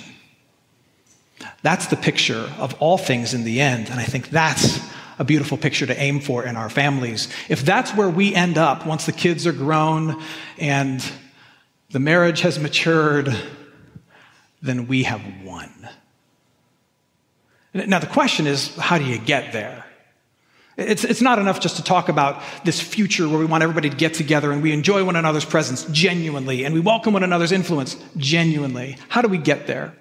That's 1.63 1.87
the 1.87 1.97
picture 1.97 2.53
of 2.59 2.75
all 2.81 2.99
things 2.99 3.33
in 3.33 3.45
the 3.45 3.61
end. 3.61 3.89
And 3.89 3.99
I 3.99 4.05
think 4.05 4.29
that's 4.29 4.79
a 5.19 5.25
beautiful 5.25 5.57
picture 5.57 5.87
to 5.87 5.99
aim 5.99 6.21
for 6.21 6.45
in 6.45 6.57
our 6.57 6.71
families. 6.71 7.29
If 7.49 7.65
that's 7.65 7.93
where 7.95 8.11
we 8.11 8.35
end 8.35 8.59
up 8.59 8.87
once 8.87 9.07
the 9.07 9.13
kids 9.13 9.47
are 9.47 9.53
grown 9.53 10.23
and 10.59 11.05
the 11.91 11.99
marriage 11.99 12.43
has 12.43 12.59
matured, 12.59 13.35
then 14.61 14.87
we 14.87 15.05
have 15.05 15.23
won. 15.45 15.71
Now, 17.73 17.99
the 17.99 18.07
question 18.07 18.47
is 18.47 18.75
how 18.77 18.99
do 18.99 19.05
you 19.05 19.19
get 19.19 19.53
there? 19.53 19.85
It's, 20.77 21.03
it's 21.03 21.21
not 21.21 21.41
enough 21.41 21.59
just 21.59 21.77
to 21.77 21.83
talk 21.83 22.09
about 22.09 22.41
this 22.65 22.81
future 22.81 23.29
where 23.29 23.39
we 23.39 23.47
want 23.47 23.65
everybody 23.65 23.91
to 23.91 23.97
get 23.97 24.15
together 24.15 24.53
and 24.53 24.63
we 24.63 24.73
enjoy 24.73 25.05
one 25.05 25.17
another's 25.17 25.45
presence 25.45 25.85
genuinely 25.87 26.65
and 26.65 26.73
we 26.73 26.81
welcome 26.81 27.15
one 27.15 27.25
another's 27.25 27.51
influence 27.51 27.97
genuinely. 28.17 28.97
How 29.09 29.21
do 29.21 29.29
we 29.29 29.39
get 29.39 29.67
there? 29.67 29.93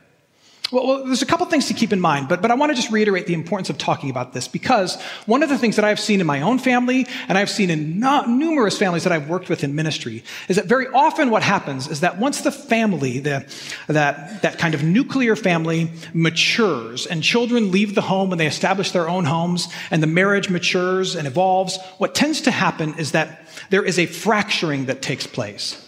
Well, 0.69 0.85
well, 0.85 1.05
there's 1.05 1.21
a 1.21 1.25
couple 1.25 1.45
things 1.45 1.67
to 1.67 1.73
keep 1.73 1.93
in 1.93 2.01
mind, 2.01 2.27
but, 2.27 2.41
but 2.41 2.51
I 2.51 2.55
want 2.55 2.71
to 2.71 2.75
just 2.75 2.91
reiterate 2.91 3.25
the 3.25 3.33
importance 3.33 3.69
of 3.69 3.77
talking 3.77 4.09
about 4.09 4.33
this 4.33 4.49
because 4.49 5.01
one 5.25 5.41
of 5.41 5.47
the 5.47 5.57
things 5.57 5.77
that 5.77 5.85
I've 5.85 5.99
seen 5.99 6.19
in 6.19 6.27
my 6.27 6.41
own 6.41 6.59
family 6.59 7.07
and 7.29 7.37
I've 7.37 7.49
seen 7.49 7.69
in 7.69 7.99
numerous 7.99 8.77
families 8.77 9.05
that 9.05 9.13
I've 9.13 9.29
worked 9.29 9.47
with 9.47 9.63
in 9.63 9.75
ministry 9.75 10.25
is 10.49 10.57
that 10.57 10.65
very 10.65 10.87
often 10.87 11.29
what 11.29 11.41
happens 11.41 11.87
is 11.87 12.01
that 12.01 12.17
once 12.17 12.41
the 12.41 12.51
family, 12.51 13.19
the, 13.19 13.45
that, 13.87 14.41
that 14.41 14.59
kind 14.59 14.73
of 14.73 14.83
nuclear 14.83 15.37
family 15.37 15.89
matures 16.13 17.05
and 17.05 17.23
children 17.23 17.71
leave 17.71 17.95
the 17.95 18.01
home 18.01 18.33
and 18.33 18.39
they 18.39 18.47
establish 18.47 18.91
their 18.91 19.07
own 19.07 19.23
homes 19.23 19.69
and 19.89 20.03
the 20.03 20.07
marriage 20.07 20.49
matures 20.49 21.15
and 21.15 21.27
evolves, 21.27 21.79
what 21.97 22.13
tends 22.13 22.41
to 22.41 22.51
happen 22.51 22.93
is 22.97 23.13
that 23.13 23.47
there 23.69 23.83
is 23.83 23.97
a 23.97 24.05
fracturing 24.05 24.87
that 24.87 25.01
takes 25.01 25.25
place. 25.27 25.81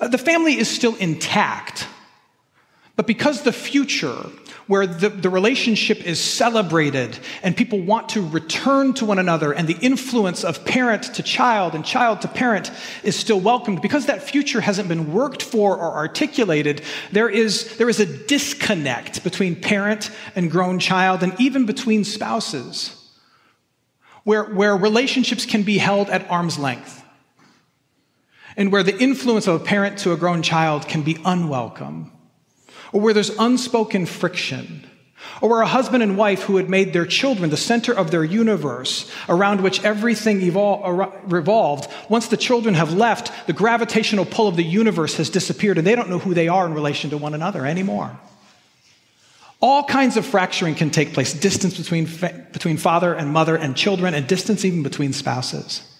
Uh, 0.00 0.08
the 0.08 0.18
family 0.18 0.58
is 0.58 0.68
still 0.68 0.94
intact 0.96 1.86
but 2.96 3.06
because 3.06 3.42
the 3.42 3.52
future, 3.52 4.30
where 4.66 4.86
the, 4.86 5.08
the 5.08 5.28
relationship 5.28 6.06
is 6.06 6.20
celebrated 6.20 7.18
and 7.42 7.56
people 7.56 7.80
want 7.80 8.08
to 8.10 8.26
return 8.26 8.94
to 8.94 9.04
one 9.04 9.18
another 9.18 9.52
and 9.52 9.68
the 9.68 9.78
influence 9.80 10.44
of 10.44 10.64
parent 10.64 11.02
to 11.14 11.22
child 11.22 11.74
and 11.74 11.84
child 11.84 12.22
to 12.22 12.28
parent 12.28 12.70
is 13.02 13.16
still 13.16 13.40
welcomed 13.40 13.82
because 13.82 14.06
that 14.06 14.22
future 14.22 14.60
hasn't 14.60 14.88
been 14.88 15.12
worked 15.12 15.42
for 15.42 15.76
or 15.76 15.94
articulated 15.96 16.82
there 17.12 17.28
is 17.28 17.76
there 17.76 17.88
is 17.88 18.00
a 18.00 18.06
disconnect 18.06 19.22
between 19.22 19.54
parent 19.54 20.10
and 20.34 20.50
grown 20.50 20.78
child 20.78 21.22
and 21.22 21.38
even 21.38 21.66
between 21.66 22.04
spouses 22.04 23.00
where, 24.22 24.44
where 24.44 24.74
relationships 24.74 25.44
can 25.44 25.62
be 25.62 25.76
held 25.76 26.08
at 26.08 26.28
arm's 26.30 26.58
length 26.58 27.02
and 28.56 28.72
where 28.72 28.82
the 28.82 28.96
influence 28.98 29.46
of 29.46 29.60
a 29.60 29.64
parent 29.64 29.98
to 29.98 30.12
a 30.12 30.16
grown 30.16 30.40
child 30.40 30.88
can 30.88 31.02
be 31.02 31.18
unwelcome 31.26 32.10
or 32.92 33.00
where 33.00 33.14
there's 33.14 33.30
unspoken 33.38 34.06
friction, 34.06 34.86
or 35.40 35.48
where 35.48 35.60
a 35.62 35.66
husband 35.66 36.02
and 36.02 36.16
wife 36.16 36.42
who 36.42 36.56
had 36.56 36.68
made 36.68 36.92
their 36.92 37.06
children 37.06 37.50
the 37.50 37.56
center 37.56 37.92
of 37.92 38.10
their 38.10 38.24
universe 38.24 39.10
around 39.28 39.60
which 39.60 39.82
everything 39.84 40.40
evol- 40.40 41.12
revolved, 41.24 41.90
once 42.08 42.28
the 42.28 42.36
children 42.36 42.74
have 42.74 42.92
left, 42.92 43.32
the 43.46 43.52
gravitational 43.52 44.24
pull 44.24 44.48
of 44.48 44.56
the 44.56 44.64
universe 44.64 45.16
has 45.16 45.30
disappeared 45.30 45.78
and 45.78 45.86
they 45.86 45.94
don't 45.94 46.10
know 46.10 46.18
who 46.18 46.34
they 46.34 46.48
are 46.48 46.66
in 46.66 46.74
relation 46.74 47.10
to 47.10 47.18
one 47.18 47.34
another 47.34 47.66
anymore. 47.66 48.18
All 49.60 49.84
kinds 49.84 50.18
of 50.18 50.26
fracturing 50.26 50.74
can 50.74 50.90
take 50.90 51.14
place 51.14 51.32
distance 51.32 51.78
between, 51.78 52.04
fa- 52.04 52.46
between 52.52 52.76
father 52.76 53.14
and 53.14 53.30
mother 53.30 53.56
and 53.56 53.74
children, 53.74 54.12
and 54.12 54.26
distance 54.26 54.62
even 54.64 54.82
between 54.82 55.14
spouses. 55.14 55.93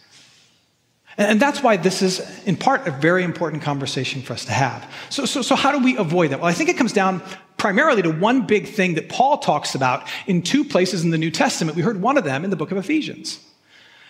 And 1.17 1.41
that's 1.41 1.63
why 1.63 1.77
this 1.77 2.03
is, 2.03 2.21
in 2.45 2.57
part, 2.57 2.89
a 2.89 2.91
very 2.91 3.23
important 3.23 3.63
conversation 3.63 4.21
for 4.23 4.33
us 4.33 4.45
to 4.47 4.53
have. 4.53 4.91
So, 5.11 5.27
so, 5.27 5.43
so, 5.43 5.55
how 5.55 5.71
do 5.71 5.79
we 5.79 5.97
avoid 5.97 6.31
that? 6.31 6.41
Well, 6.41 6.49
I 6.49 6.53
think 6.53 6.71
it 6.71 6.77
comes 6.77 6.93
down 6.93 7.23
primarily 7.57 8.03
to 8.03 8.11
one 8.11 8.47
big 8.47 8.69
thing 8.69 8.95
that 8.95 9.09
Paul 9.09 9.39
talks 9.39 9.75
about 9.75 10.09
in 10.27 10.43
two 10.43 10.65
places 10.65 11.05
in 11.05 11.11
the 11.11 11.19
New 11.19 11.31
Testament. 11.31 11.77
We 11.77 11.83
heard 11.83 12.03
one 12.03 12.19
of 12.19 12.25
them 12.25 12.43
in 12.43 12.51
the 12.51 12.57
book 12.57 12.73
of 12.73 12.79
Ephesians. 12.79 13.39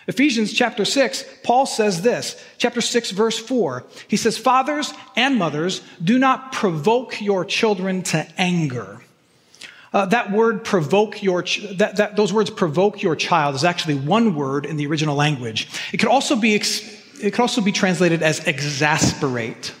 Ephesians 0.07 0.53
chapter 0.53 0.85
6, 0.85 1.25
Paul 1.43 1.65
says 1.65 2.03
this, 2.03 2.43
chapter 2.57 2.81
6, 2.81 3.11
verse 3.11 3.39
4. 3.39 3.83
He 4.07 4.17
says, 4.17 4.37
Fathers 4.37 4.93
and 5.15 5.37
mothers, 5.37 5.81
do 6.03 6.19
not 6.19 6.51
provoke 6.51 7.21
your 7.21 7.43
children 7.43 8.03
to 8.03 8.27
anger. 8.37 9.01
Uh, 9.95 10.05
that 10.07 10.29
word 10.29 10.65
provoke 10.65 11.23
your, 11.23 11.41
ch- 11.41 11.61
that, 11.77 11.95
that, 11.95 12.17
those 12.17 12.33
words 12.33 12.49
provoke 12.49 13.01
your 13.01 13.15
child 13.15 13.55
is 13.55 13.63
actually 13.63 13.95
one 13.95 14.35
word 14.35 14.65
in 14.65 14.75
the 14.75 14.85
original 14.85 15.15
language. 15.15 15.69
It 15.93 15.97
could 15.97 16.09
also 16.09 16.35
be 16.35 16.53
ex- 16.53 16.94
it 17.21 17.31
could 17.31 17.41
also 17.41 17.61
be 17.61 17.71
translated 17.71 18.21
as 18.21 18.45
exasperate. 18.47 19.73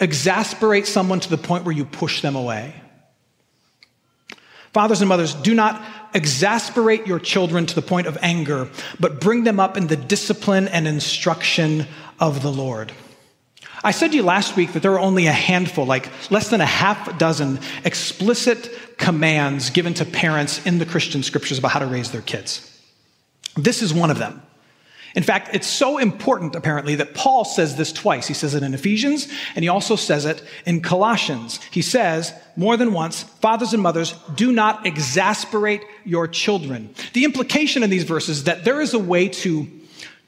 Exasperate 0.00 0.86
someone 0.86 1.20
to 1.20 1.30
the 1.30 1.38
point 1.38 1.64
where 1.64 1.74
you 1.74 1.84
push 1.84 2.22
them 2.22 2.36
away. 2.36 2.74
Fathers 4.72 5.02
and 5.02 5.08
mothers, 5.08 5.34
do 5.34 5.54
not 5.54 5.84
exasperate 6.14 7.06
your 7.06 7.18
children 7.18 7.66
to 7.66 7.74
the 7.74 7.82
point 7.82 8.06
of 8.06 8.16
anger, 8.22 8.70
but 8.98 9.20
bring 9.20 9.44
them 9.44 9.60
up 9.60 9.76
in 9.76 9.86
the 9.86 9.96
discipline 9.96 10.66
and 10.68 10.88
instruction 10.88 11.86
of 12.18 12.42
the 12.42 12.50
Lord. 12.50 12.92
I 13.84 13.90
said 13.90 14.12
to 14.12 14.16
you 14.16 14.22
last 14.22 14.56
week 14.56 14.72
that 14.72 14.82
there 14.82 14.92
are 14.92 15.00
only 15.00 15.26
a 15.26 15.32
handful, 15.32 15.84
like 15.84 16.08
less 16.30 16.48
than 16.48 16.60
a 16.60 16.66
half 16.66 17.18
dozen 17.18 17.58
explicit 17.84 18.70
commands 18.96 19.70
given 19.70 19.92
to 19.94 20.04
parents 20.04 20.64
in 20.64 20.78
the 20.78 20.86
Christian 20.86 21.22
scriptures 21.22 21.58
about 21.58 21.72
how 21.72 21.80
to 21.80 21.86
raise 21.86 22.12
their 22.12 22.22
kids. 22.22 22.68
This 23.56 23.82
is 23.82 23.92
one 23.92 24.10
of 24.10 24.18
them. 24.18 24.40
In 25.14 25.22
fact, 25.22 25.50
it's 25.54 25.66
so 25.66 25.98
important, 25.98 26.54
apparently, 26.54 26.94
that 26.96 27.14
Paul 27.14 27.44
says 27.44 27.76
this 27.76 27.92
twice. 27.92 28.26
He 28.26 28.34
says 28.34 28.54
it 28.54 28.62
in 28.62 28.72
Ephesians, 28.72 29.28
and 29.54 29.62
he 29.62 29.68
also 29.68 29.96
says 29.96 30.24
it 30.24 30.42
in 30.64 30.80
Colossians. 30.80 31.60
He 31.70 31.82
says 31.82 32.32
more 32.56 32.76
than 32.76 32.92
once, 32.92 33.22
fathers 33.22 33.72
and 33.74 33.82
mothers, 33.82 34.14
do 34.34 34.52
not 34.52 34.86
exasperate 34.86 35.82
your 36.04 36.28
children. 36.28 36.94
The 37.12 37.24
implication 37.24 37.82
in 37.82 37.90
these 37.90 38.04
verses 38.04 38.38
is 38.38 38.44
that 38.44 38.64
there 38.64 38.80
is 38.80 38.94
a 38.94 38.98
way 38.98 39.28
to, 39.28 39.66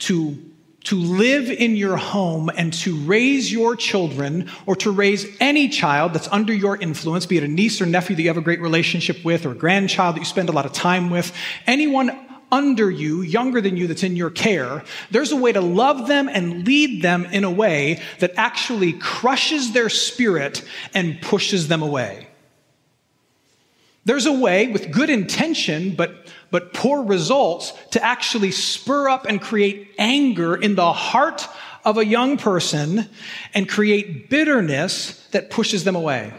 to, 0.00 0.38
to 0.84 0.96
live 0.96 1.50
in 1.50 1.76
your 1.76 1.96
home 1.96 2.50
and 2.54 2.72
to 2.74 2.96
raise 3.04 3.50
your 3.50 3.76
children 3.76 4.50
or 4.66 4.76
to 4.76 4.90
raise 4.90 5.26
any 5.40 5.68
child 5.68 6.12
that's 6.12 6.28
under 6.28 6.52
your 6.52 6.76
influence, 6.76 7.26
be 7.26 7.38
it 7.38 7.42
a 7.42 7.48
niece 7.48 7.80
or 7.80 7.86
nephew 7.86 8.16
that 8.16 8.22
you 8.22 8.28
have 8.28 8.36
a 8.36 8.42
great 8.42 8.60
relationship 8.60 9.24
with 9.24 9.46
or 9.46 9.52
a 9.52 9.54
grandchild 9.54 10.16
that 10.16 10.20
you 10.20 10.26
spend 10.26 10.48
a 10.48 10.52
lot 10.52 10.66
of 10.66 10.72
time 10.72 11.10
with, 11.10 11.34
anyone 11.66 12.23
under 12.54 12.88
you, 12.88 13.22
younger 13.22 13.60
than 13.60 13.76
you, 13.76 13.88
that's 13.88 14.04
in 14.04 14.14
your 14.14 14.30
care, 14.30 14.84
there's 15.10 15.32
a 15.32 15.36
way 15.36 15.50
to 15.50 15.60
love 15.60 16.06
them 16.06 16.28
and 16.28 16.64
lead 16.64 17.02
them 17.02 17.24
in 17.26 17.42
a 17.42 17.50
way 17.50 18.00
that 18.20 18.32
actually 18.36 18.92
crushes 18.92 19.72
their 19.72 19.88
spirit 19.88 20.62
and 20.94 21.20
pushes 21.20 21.66
them 21.66 21.82
away. 21.82 22.28
There's 24.04 24.26
a 24.26 24.32
way 24.32 24.68
with 24.68 24.92
good 24.92 25.10
intention, 25.10 25.96
but, 25.96 26.28
but 26.52 26.72
poor 26.72 27.02
results, 27.02 27.72
to 27.90 28.04
actually 28.04 28.52
spur 28.52 29.08
up 29.08 29.26
and 29.26 29.40
create 29.40 29.92
anger 29.98 30.54
in 30.54 30.76
the 30.76 30.92
heart 30.92 31.48
of 31.84 31.98
a 31.98 32.06
young 32.06 32.36
person 32.36 33.08
and 33.52 33.68
create 33.68 34.30
bitterness 34.30 35.26
that 35.32 35.50
pushes 35.50 35.82
them 35.82 35.96
away. 35.96 36.32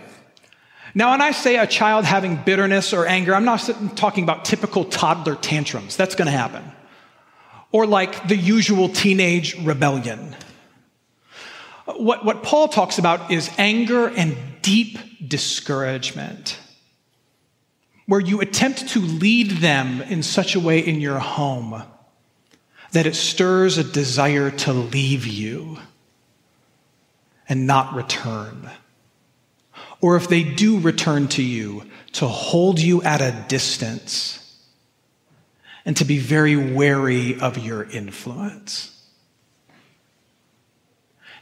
Now, 0.98 1.12
when 1.12 1.22
I 1.22 1.32
say 1.32 1.58
a 1.58 1.68
child 1.68 2.06
having 2.06 2.38
bitterness 2.38 2.94
or 2.94 3.06
anger, 3.06 3.36
I'm 3.36 3.44
not 3.44 3.70
talking 3.98 4.24
about 4.24 4.46
typical 4.46 4.86
toddler 4.86 5.36
tantrums. 5.36 5.98
That's 5.98 6.16
going 6.16 6.28
to 6.28 6.32
happen. 6.32 6.64
Or 7.74 7.86
like 7.86 8.30
the 8.30 8.38
usual 8.38 8.88
teenage 8.88 9.62
rebellion. 9.66 10.38
What, 11.86 12.24
what 12.24 12.44
Paul 12.44 12.70
talks 12.70 12.98
about 12.98 13.30
is 13.30 13.52
anger 13.58 14.08
and 14.08 14.38
deep 14.62 14.98
discouragement, 15.28 16.58
where 18.06 18.22
you 18.22 18.40
attempt 18.40 18.88
to 18.90 19.02
lead 19.02 19.52
them 19.52 20.02
in 20.02 20.24
such 20.24 20.56
a 20.56 20.62
way 20.62 20.80
in 20.80 21.02
your 21.02 21.20
home 21.20 21.84
that 22.94 23.06
it 23.06 23.16
stirs 23.16 23.78
a 23.78 23.84
desire 23.84 24.50
to 24.50 24.72
leave 24.72 25.28
you 25.28 25.78
and 27.50 27.68
not 27.68 27.94
return 27.94 28.70
or 30.06 30.16
if 30.16 30.28
they 30.28 30.44
do 30.44 30.78
return 30.78 31.28
to 31.28 31.42
you, 31.42 31.82
to 32.12 32.28
hold 32.28 32.80
you 32.80 33.02
at 33.02 33.22
a 33.22 33.32
distance 33.48 34.56
and 35.84 35.98
to 35.98 36.06
be 36.06 36.20
very 36.20 36.56
wary 36.56 37.40
of 37.40 37.58
your 37.58 37.82
influence. 37.90 39.04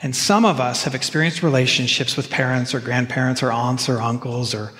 And 0.02 0.16
some 0.16 0.46
of 0.46 0.62
us 0.62 0.86
have 0.86 0.96
experienced 0.96 1.44
relationships 1.44 2.16
with 2.16 2.30
parents 2.30 2.74
or 2.74 2.80
grandparents 2.80 3.44
or 3.44 3.52
aunts 3.52 3.90
or 3.90 4.02
uncles 4.02 4.56
or 4.56 4.72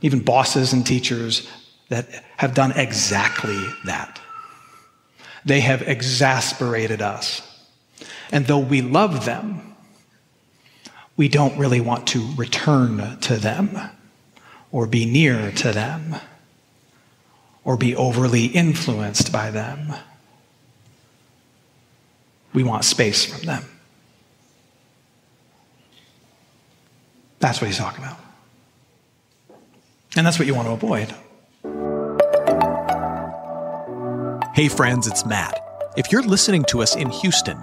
even 0.00 0.20
bosses 0.20 0.72
and 0.72 0.86
teachers 0.86 1.46
that 1.90 2.08
have 2.38 2.54
done 2.54 2.72
exactly 2.72 3.62
that. 3.84 4.18
They 5.44 5.60
have 5.60 5.82
exasperated 5.82 7.02
us. 7.02 7.42
And 8.32 8.46
though 8.46 8.60
we 8.60 8.80
love 8.80 9.26
them, 9.26 9.69
we 11.20 11.28
don't 11.28 11.58
really 11.58 11.82
want 11.82 12.06
to 12.06 12.26
return 12.34 13.18
to 13.20 13.36
them 13.36 13.78
or 14.72 14.86
be 14.86 15.04
near 15.04 15.52
to 15.52 15.70
them 15.70 16.16
or 17.62 17.76
be 17.76 17.94
overly 17.94 18.46
influenced 18.46 19.30
by 19.30 19.50
them. 19.50 19.92
We 22.54 22.62
want 22.62 22.86
space 22.86 23.26
from 23.26 23.44
them. 23.44 23.64
That's 27.38 27.60
what 27.60 27.66
he's 27.66 27.76
talking 27.76 28.02
about. 28.02 28.18
And 30.16 30.24
that's 30.24 30.38
what 30.38 30.48
you 30.48 30.54
want 30.54 30.68
to 30.68 30.72
avoid. 30.72 31.14
Hey, 34.54 34.68
friends, 34.68 35.06
it's 35.06 35.26
Matt. 35.26 35.60
If 35.98 36.10
you're 36.10 36.22
listening 36.22 36.64
to 36.70 36.80
us 36.80 36.96
in 36.96 37.10
Houston, 37.10 37.62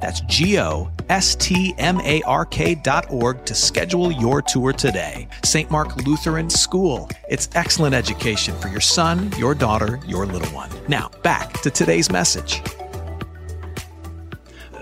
That's 0.00 0.20
G 0.22 0.58
O 0.58 0.90
S 1.08 1.34
T 1.34 1.74
M 1.78 2.00
A 2.00 2.22
R 2.22 2.44
K 2.44 2.74
dot 2.74 3.06
org 3.10 3.44
to 3.46 3.54
schedule 3.54 4.10
your 4.10 4.42
tour 4.42 4.72
today. 4.72 5.28
St. 5.44 5.70
Mark 5.70 5.96
Lutheran 6.06 6.50
School. 6.50 7.08
It's 7.28 7.48
excellent 7.54 7.94
education 7.94 8.54
for 8.56 8.68
your 8.68 8.80
son, 8.80 9.32
your 9.38 9.54
daughter, 9.54 10.00
your 10.06 10.26
little 10.26 10.54
one. 10.54 10.70
Now, 10.88 11.10
back 11.22 11.52
to 11.62 11.70
today's 11.70 12.10
message. 12.10 12.62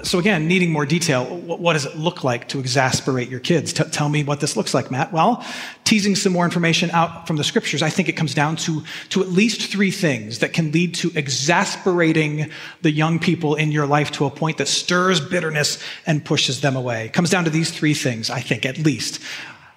So 0.05 0.19
again, 0.19 0.47
needing 0.47 0.71
more 0.71 0.87
detail, 0.87 1.25
what, 1.25 1.73
does 1.73 1.87
it 1.87 1.97
look 1.97 2.23
like 2.23 2.49
to 2.49 2.61
exasperate 2.61 3.29
your 3.29 3.41
kids? 3.41 3.73
T- 3.73 3.85
tell 3.85 4.09
me 4.09 4.23
what 4.23 4.41
this 4.41 4.57
looks 4.57 4.75
like, 4.75 4.91
Matt. 4.91 5.13
Well, 5.13 5.45
teasing 5.85 6.15
some 6.15 6.33
more 6.33 6.45
information 6.45 6.91
out 6.91 7.27
from 7.27 7.37
the 7.37 7.45
scriptures, 7.45 7.83
I 7.83 7.91
think 7.91 8.09
it 8.09 8.13
comes 8.13 8.35
down 8.35 8.57
to, 8.57 8.83
to 9.11 9.23
at 9.23 9.29
least 9.29 9.73
three 9.73 9.91
things 9.91 10.41
that 10.41 10.53
can 10.53 10.71
lead 10.73 10.95
to 10.97 11.11
exasperating 11.15 12.51
the 12.83 12.91
young 12.91 13.19
people 13.19 13.55
in 13.55 13.73
your 13.73 13.87
life 13.87 14.13
to 14.13 14.27
a 14.27 14.31
point 14.31 14.59
that 14.59 14.69
stirs 14.69 15.21
bitterness 15.21 15.83
and 16.07 16.25
pushes 16.25 16.61
them 16.61 16.77
away. 16.77 17.07
It 17.07 17.13
comes 17.13 17.31
down 17.31 17.45
to 17.45 17.51
these 17.51 17.71
three 17.71 17.95
things, 17.95 18.31
I 18.31 18.41
think, 18.41 18.67
at 18.67 18.79
least. 18.79 19.21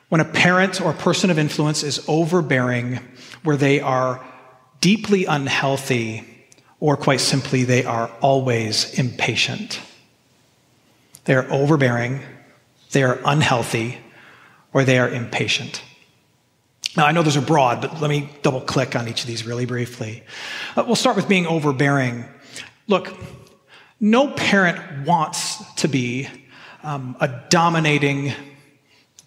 When 0.10 0.22
a 0.22 0.26
parent 0.26 0.82
or 0.82 0.94
person 0.94 1.30
of 1.30 1.40
influence 1.40 1.84
is 1.84 2.04
overbearing, 2.08 3.00
where 3.44 3.58
they 3.58 3.80
are 3.80 4.26
deeply 4.82 5.26
unhealthy, 5.26 6.24
or 6.80 6.96
quite 6.96 7.20
simply, 7.20 7.64
they 7.64 7.86
are 7.86 8.12
always 8.22 8.98
impatient. 9.00 9.80
They 11.28 11.36
are 11.36 11.46
overbearing, 11.52 12.22
they 12.92 13.04
are 13.04 13.20
unhealthy, 13.26 13.98
or 14.72 14.86
they 14.86 14.98
are 14.98 15.10
impatient. 15.10 15.82
Now, 16.96 17.06
I 17.06 17.12
know 17.12 17.22
those 17.22 17.36
are 17.36 17.42
broad, 17.42 17.82
but 17.82 18.00
let 18.00 18.10
me 18.10 18.30
double 18.44 18.62
click 18.62 18.96
on 18.96 19.10
each 19.10 19.22
of 19.22 19.28
these 19.28 19.46
really 19.46 19.66
briefly. 19.66 20.24
Uh, 20.76 20.86
we'll 20.88 20.96
start 20.96 21.18
with 21.18 21.28
being 21.28 21.46
overbearing. 21.46 22.24
Look, 22.88 23.14
no 24.00 24.32
parent 24.32 25.06
wants 25.06 25.62
to 25.76 25.90
be 25.90 26.30
um, 26.82 27.18
a 27.20 27.28
dominating, 27.50 28.32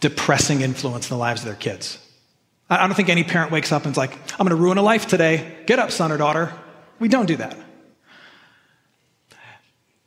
depressing 0.01 0.63
influence 0.63 1.11
in 1.11 1.15
the 1.15 1.21
lives 1.21 1.43
of 1.43 1.47
their 1.49 1.55
kids. 1.55 1.99
I 2.71 2.87
don't 2.87 2.97
think 2.97 3.11
any 3.11 3.25
parent 3.25 3.53
wakes 3.53 3.73
up 3.73 3.85
and 3.85 3.93
is 3.93 3.99
like, 3.99 4.13
I'm 4.33 4.47
going 4.47 4.49
to 4.49 4.57
ruin 4.57 4.79
a 4.79 4.83
life 4.83 5.07
today. 5.07 5.65
Get 5.67 5.79
up, 5.79 5.91
son 5.91 6.11
or 6.13 6.17
daughter. 6.17 6.51
We 6.99 7.09
don't 7.09 7.27
do 7.27 7.37
that. 7.37 7.59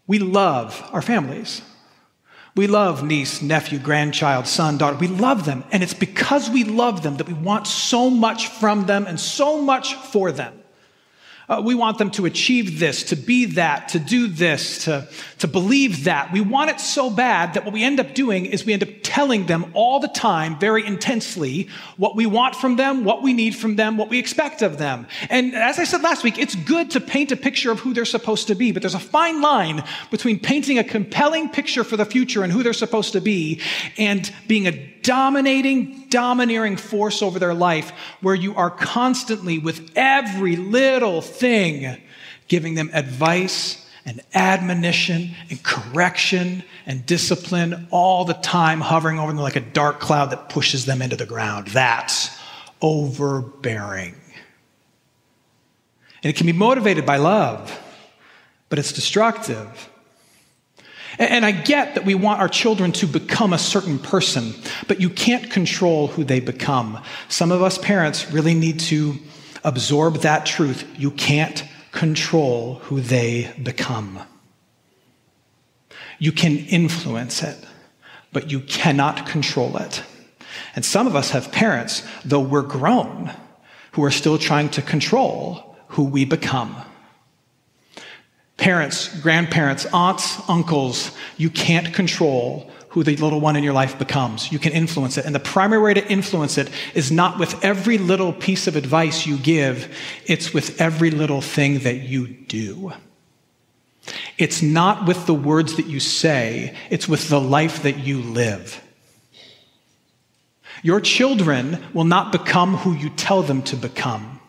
We 0.08 0.18
love 0.18 0.90
our 0.92 1.04
families. 1.04 1.62
We 2.56 2.68
love 2.68 3.04
niece, 3.04 3.42
nephew, 3.42 3.80
grandchild, 3.80 4.46
son, 4.46 4.78
daughter. 4.78 4.98
We 4.98 5.08
love 5.08 5.46
them. 5.46 5.64
And 5.72 5.82
it's 5.82 5.96
because 5.96 6.50
we 6.50 6.64
love 6.64 7.02
them 7.02 7.18
that 7.18 7.28
we 7.28 7.34
want 7.34 7.66
so 7.66 8.12
much 8.12 8.48
from 8.50 8.86
them 8.86 9.08
and 9.08 9.20
so 9.20 9.60
much 9.60 9.96
for 9.96 10.32
them. 10.32 10.60
Uh, 11.50 11.62
we 11.64 11.76
want 11.76 11.98
them 11.98 12.10
to 12.12 12.26
achieve 12.26 12.80
this, 12.80 13.04
to 13.04 13.16
be 13.16 13.46
that, 13.46 13.90
to 13.90 14.00
do 14.00 14.28
this, 14.28 14.86
to, 14.86 15.08
to 15.40 15.48
believe 15.48 16.06
that. 16.06 16.32
We 16.32 16.42
want 16.42 16.70
it 16.70 16.80
so 16.80 17.10
bad 17.10 17.56
that 17.56 17.66
what 17.66 17.74
we 17.74 17.84
end 17.84 18.00
up 18.00 18.14
doing 18.14 18.46
is 18.46 18.66
we 18.66 18.72
end 18.72 18.84
up 18.84 19.03
telling 19.14 19.46
them 19.46 19.64
all 19.76 20.00
the 20.00 20.08
time, 20.08 20.58
very 20.58 20.84
intensely, 20.84 21.70
what 21.98 22.16
we 22.16 22.26
want 22.26 22.56
from 22.56 22.78
them, 22.78 23.04
what 23.04 23.22
we 23.22 23.32
need 23.32 23.56
from 23.56 23.76
them, 23.76 23.96
what 23.96 24.10
we 24.10 24.18
expect 24.18 24.64
of 24.64 24.80
them. 24.80 25.06
And 25.30 25.54
as 25.54 25.78
I 25.78 25.84
said 25.84 26.02
last 26.02 26.24
week, 26.24 26.40
it's 26.40 26.56
good 26.56 26.90
to 26.92 27.00
paint 27.00 27.32
a 27.32 27.36
picture 27.36 27.70
of 27.70 27.80
who 27.80 27.94
they're 27.94 28.06
supposed 28.06 28.48
to 28.48 28.56
be, 28.56 28.72
but 28.72 28.82
there's 28.82 28.96
a 28.96 29.00
fine 29.00 29.40
line 29.40 29.84
between 30.10 30.40
painting 30.40 30.80
a 30.80 30.84
compelling 30.84 31.48
picture 31.50 31.84
for 31.84 31.96
the 31.96 32.06
future 32.06 32.42
and 32.42 32.52
who 32.52 32.64
they're 32.64 32.74
supposed 32.74 33.14
to 33.14 33.22
be 33.22 33.62
and 34.00 34.34
being 34.48 34.66
a 34.66 34.72
dominating, 35.04 36.08
domineering 36.10 36.76
force 36.76 37.22
over 37.22 37.38
their 37.38 37.54
life 37.54 37.92
where 38.22 38.34
you 38.34 38.56
are 38.56 38.72
constantly, 38.72 39.60
with 39.60 39.92
every 39.96 40.56
little 40.56 41.22
thing, 41.22 42.02
giving 42.48 42.74
them 42.74 42.90
advice 42.94 43.88
and 44.08 44.22
admonition 44.34 45.36
and 45.52 45.62
correction 45.62 46.64
and 46.86 47.06
discipline 47.06 47.88
all 47.92 48.26
the 48.26 48.34
time, 48.34 48.82
hovering 48.82 49.20
over 49.20 49.32
them 49.32 49.42
like 49.42 49.56
a 49.56 49.62
dark 49.62 50.00
cloud 50.00 50.32
that 50.32 50.50
pushes 50.50 50.86
them 50.86 51.02
into 51.02 51.16
the 51.16 51.26
ground. 51.26 51.68
That's 51.68 52.30
overbearing. 52.82 54.16
And 56.24 56.30
it 56.30 56.36
can 56.36 56.48
be 56.48 56.54
motivated 56.54 57.06
by 57.06 57.18
love, 57.18 57.80
but 58.70 58.80
it's 58.80 58.92
destructive. 58.92 59.90
And 61.20 61.46
I 61.46 61.52
get 61.52 61.96
that 61.96 62.06
we 62.06 62.16
want 62.16 62.40
our 62.40 62.50
children 62.50 62.92
to 62.94 63.06
become 63.06 63.54
a 63.54 63.60
certain 63.60 64.00
person, 64.00 64.54
but 64.88 65.00
you 65.00 65.10
can't 65.10 65.52
control 65.52 66.08
who 66.08 66.24
they 66.24 66.40
become. 66.40 67.00
Some 67.30 67.52
of 67.52 67.62
us 67.62 67.78
parents 67.78 68.32
really 68.32 68.56
need 68.56 68.80
to 68.82 69.20
absorb 69.64 70.18
that 70.18 70.46
truth. 70.46 70.86
You 70.98 71.12
can't 71.12 71.64
control 71.92 72.76
who 72.86 73.00
they 73.00 73.54
become. 73.62 74.20
You 76.24 76.32
can 76.32 76.58
influence 76.68 77.44
it, 77.44 77.58
but 78.32 78.50
you 78.50 78.62
cannot 78.62 79.28
control 79.28 79.76
it. 79.76 80.02
And 80.74 80.86
some 80.86 81.06
of 81.06 81.18
us 81.18 81.32
have 81.32 81.52
parents, 81.52 82.02
though 82.24 82.40
we're 82.40 82.62
grown, 82.62 83.30
who 83.92 84.06
are 84.06 84.10
still 84.10 84.38
trying 84.38 84.70
to 84.70 84.82
control 84.82 85.76
who 85.90 86.06
we 86.06 86.24
become. 86.24 86.78
Parents, 88.56 89.10
grandparents, 89.20 89.86
aunts, 89.88 90.40
uncles, 90.48 91.12
you 91.36 91.50
can't 91.50 91.94
control 91.94 92.72
who 92.88 93.04
the 93.04 93.18
little 93.18 93.42
one 93.42 93.58
in 93.58 93.64
your 93.66 93.74
life 93.74 94.00
becomes. 94.00 94.50
You 94.50 94.60
can 94.60 94.72
influence 94.72 95.18
it. 95.18 95.26
And 95.26 95.36
the 95.36 95.42
primary 95.42 95.82
way 95.82 95.94
to 95.94 96.08
influence 96.10 96.58
it 96.58 96.70
is 96.94 97.12
not 97.12 97.38
with 97.38 97.62
every 97.66 97.98
little 97.98 98.32
piece 98.32 98.66
of 98.66 98.78
advice 98.78 99.28
you 99.28 99.36
give, 99.40 99.94
it's 100.26 100.54
with 100.54 100.80
every 100.80 101.12
little 101.12 101.42
thing 101.42 101.80
that 101.80 101.98
you 102.04 102.28
do. 102.28 102.94
It's 104.38 104.62
not 104.62 105.08
with 105.08 105.26
the 105.26 105.34
words 105.34 105.76
that 105.78 105.88
you 105.88 106.00
say, 106.00 106.76
it's 106.90 107.08
with 107.08 107.30
the 107.30 107.40
life 107.40 107.84
that 107.84 108.00
you 108.00 108.22
live. 108.22 108.82
Your 110.82 111.00
children 111.00 111.82
will 111.94 112.04
not 112.04 112.32
become 112.32 112.76
who 112.78 112.94
you 112.94 113.10
tell 113.10 113.42
them 113.42 113.62
to 113.64 113.76
become. 113.76 114.42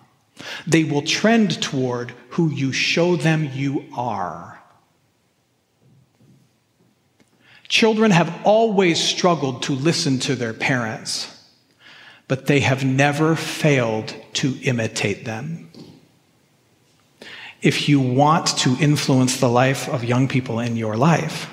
They 0.66 0.82
will 0.82 1.02
trend 1.02 1.62
toward 1.62 2.12
who 2.30 2.50
you 2.50 2.72
show 2.72 3.14
them 3.14 3.48
you 3.52 3.84
are. 3.96 4.60
Children 7.68 8.10
have 8.10 8.40
always 8.44 9.00
struggled 9.00 9.62
to 9.64 9.72
listen 9.72 10.18
to 10.20 10.34
their 10.34 10.52
parents, 10.52 11.30
but 12.28 12.46
they 12.46 12.60
have 12.60 12.84
never 12.84 13.36
failed 13.36 14.14
to 14.34 14.58
imitate 14.62 15.24
them. 15.24 15.63
If 17.64 17.88
you 17.88 17.98
want 17.98 18.59
to 18.59 18.77
influence 18.79 19.38
the 19.38 19.48
life 19.48 19.88
of 19.88 20.05
young 20.05 20.29
people 20.29 20.61
in 20.61 20.77
your 20.77 20.98
life, 20.98 21.48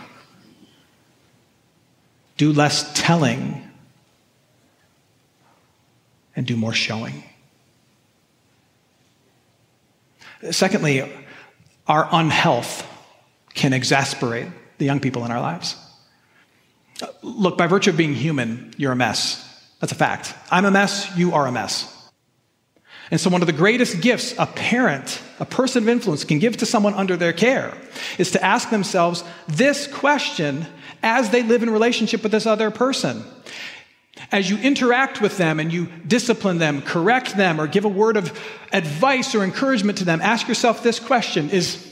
do 2.35 2.51
less 2.51 2.91
telling 2.93 3.65
and 6.35 6.45
do 6.45 6.57
more 6.57 6.73
showing. 6.73 7.23
Secondly, 10.49 11.09
our 11.87 12.09
unhealth 12.11 12.85
can 13.53 13.71
exasperate 13.71 14.47
the 14.79 14.85
young 14.85 14.99
people 14.99 15.23
in 15.23 15.31
our 15.31 15.39
lives. 15.39 15.77
Look, 17.21 17.57
by 17.57 17.67
virtue 17.67 17.91
of 17.91 17.95
being 17.95 18.15
human, 18.15 18.73
you're 18.75 18.91
a 18.91 18.97
mess. 18.97 19.47
That's 19.79 19.93
a 19.93 19.95
fact. 19.95 20.33
I'm 20.51 20.65
a 20.65 20.71
mess, 20.71 21.09
you 21.15 21.33
are 21.35 21.47
a 21.47 21.53
mess. 21.53 21.90
And 23.11 23.19
so, 23.19 23.29
one 23.29 23.41
of 23.41 23.47
the 23.47 23.53
greatest 23.53 23.99
gifts 23.99 24.33
a 24.39 24.45
parent, 24.45 25.21
a 25.39 25.45
person 25.45 25.83
of 25.83 25.89
influence, 25.89 26.23
can 26.23 26.39
give 26.39 26.57
to 26.57 26.65
someone 26.65 26.93
under 26.93 27.17
their 27.17 27.33
care 27.33 27.77
is 28.17 28.31
to 28.31 28.43
ask 28.43 28.69
themselves 28.69 29.25
this 29.49 29.85
question 29.85 30.65
as 31.03 31.29
they 31.29 31.43
live 31.43 31.61
in 31.61 31.69
relationship 31.69 32.23
with 32.23 32.31
this 32.31 32.45
other 32.45 32.71
person. 32.71 33.23
As 34.31 34.49
you 34.49 34.57
interact 34.59 35.19
with 35.19 35.37
them 35.37 35.59
and 35.59 35.73
you 35.73 35.87
discipline 36.07 36.57
them, 36.57 36.81
correct 36.81 37.35
them, 37.35 37.59
or 37.59 37.67
give 37.67 37.83
a 37.83 37.89
word 37.89 38.15
of 38.15 38.39
advice 38.71 39.35
or 39.35 39.43
encouragement 39.43 39.97
to 39.97 40.05
them, 40.05 40.21
ask 40.21 40.47
yourself 40.47 40.81
this 40.81 40.99
question 40.99 41.49
Is, 41.49 41.85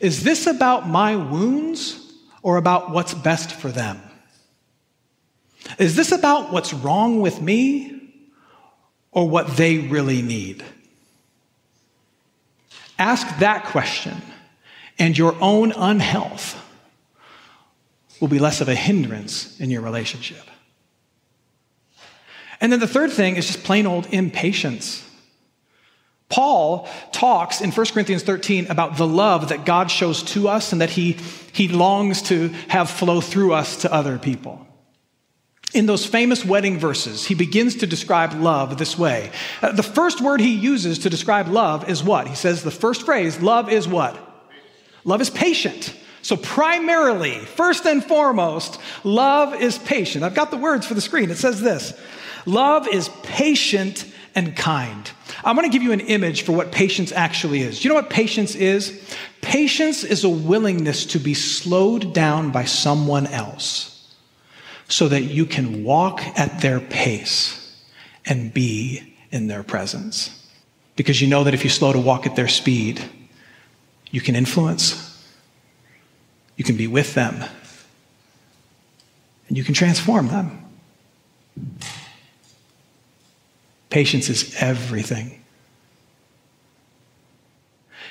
is 0.00 0.24
this 0.24 0.48
about 0.48 0.88
my 0.88 1.14
wounds 1.14 2.00
or 2.42 2.56
about 2.56 2.90
what's 2.90 3.14
best 3.14 3.52
for 3.52 3.70
them? 3.70 4.00
Is 5.78 5.94
this 5.94 6.10
about 6.10 6.52
what's 6.52 6.74
wrong 6.74 7.20
with 7.20 7.40
me 7.40 8.03
or 9.14 9.28
what 9.28 9.56
they 9.56 9.78
really 9.78 10.20
need? 10.20 10.62
Ask 12.98 13.38
that 13.38 13.64
question, 13.64 14.20
and 14.98 15.16
your 15.16 15.34
own 15.40 15.72
unhealth 15.72 16.60
will 18.20 18.28
be 18.28 18.38
less 18.38 18.60
of 18.60 18.68
a 18.68 18.74
hindrance 18.74 19.58
in 19.58 19.70
your 19.70 19.80
relationship. 19.80 20.44
And 22.60 22.72
then 22.72 22.80
the 22.80 22.86
third 22.86 23.10
thing 23.10 23.36
is 23.36 23.46
just 23.46 23.64
plain 23.64 23.86
old 23.86 24.06
impatience. 24.12 25.02
Paul 26.28 26.88
talks 27.12 27.60
in 27.60 27.70
1 27.70 27.86
Corinthians 27.86 28.22
13 28.22 28.68
about 28.68 28.96
the 28.96 29.06
love 29.06 29.50
that 29.50 29.66
God 29.66 29.90
shows 29.90 30.22
to 30.24 30.48
us 30.48 30.72
and 30.72 30.80
that 30.80 30.90
he, 30.90 31.16
he 31.52 31.68
longs 31.68 32.22
to 32.22 32.48
have 32.68 32.88
flow 32.90 33.20
through 33.20 33.52
us 33.52 33.82
to 33.82 33.92
other 33.92 34.18
people. 34.18 34.66
In 35.74 35.86
those 35.86 36.06
famous 36.06 36.44
wedding 36.44 36.78
verses, 36.78 37.26
he 37.26 37.34
begins 37.34 37.74
to 37.76 37.86
describe 37.86 38.32
love 38.34 38.78
this 38.78 38.96
way. 38.96 39.32
Uh, 39.60 39.72
the 39.72 39.82
first 39.82 40.20
word 40.20 40.40
he 40.40 40.54
uses 40.54 41.00
to 41.00 41.10
describe 41.10 41.48
love 41.48 41.90
is 41.90 42.02
what? 42.02 42.28
He 42.28 42.36
says 42.36 42.62
the 42.62 42.70
first 42.70 43.02
phrase, 43.02 43.42
love 43.42 43.68
is 43.68 43.88
what? 43.88 44.16
Love 45.02 45.20
is 45.20 45.30
patient. 45.30 45.92
So, 46.22 46.36
primarily, 46.36 47.40
first 47.40 47.86
and 47.86 48.02
foremost, 48.02 48.80
love 49.02 49.52
is 49.60 49.76
patient. 49.76 50.24
I've 50.24 50.34
got 50.34 50.52
the 50.52 50.56
words 50.56 50.86
for 50.86 50.94
the 50.94 51.00
screen. 51.00 51.28
It 51.28 51.38
says 51.38 51.60
this 51.60 51.92
Love 52.46 52.86
is 52.86 53.10
patient 53.24 54.06
and 54.36 54.56
kind. 54.56 55.10
I'm 55.44 55.56
going 55.56 55.68
to 55.68 55.72
give 55.72 55.82
you 55.82 55.92
an 55.92 56.00
image 56.00 56.42
for 56.42 56.52
what 56.52 56.70
patience 56.70 57.10
actually 57.10 57.62
is. 57.62 57.84
You 57.84 57.88
know 57.88 57.96
what 57.96 58.10
patience 58.10 58.54
is? 58.54 59.04
Patience 59.42 60.04
is 60.04 60.22
a 60.22 60.28
willingness 60.28 61.04
to 61.06 61.18
be 61.18 61.34
slowed 61.34 62.14
down 62.14 62.52
by 62.52 62.64
someone 62.64 63.26
else 63.26 63.93
so 64.88 65.08
that 65.08 65.22
you 65.22 65.46
can 65.46 65.84
walk 65.84 66.22
at 66.38 66.60
their 66.60 66.80
pace 66.80 67.82
and 68.26 68.52
be 68.52 69.14
in 69.30 69.46
their 69.46 69.62
presence. 69.62 70.48
Because 70.96 71.20
you 71.20 71.28
know 71.28 71.44
that 71.44 71.54
if 71.54 71.64
you 71.64 71.70
slow 71.70 71.92
to 71.92 71.98
walk 71.98 72.26
at 72.26 72.36
their 72.36 72.48
speed, 72.48 73.02
you 74.10 74.20
can 74.20 74.36
influence, 74.36 75.24
you 76.56 76.64
can 76.64 76.76
be 76.76 76.86
with 76.86 77.14
them, 77.14 77.44
and 79.48 79.56
you 79.56 79.64
can 79.64 79.74
transform 79.74 80.28
them. 80.28 80.64
Patience 83.90 84.28
is 84.28 84.54
everything. 84.60 85.40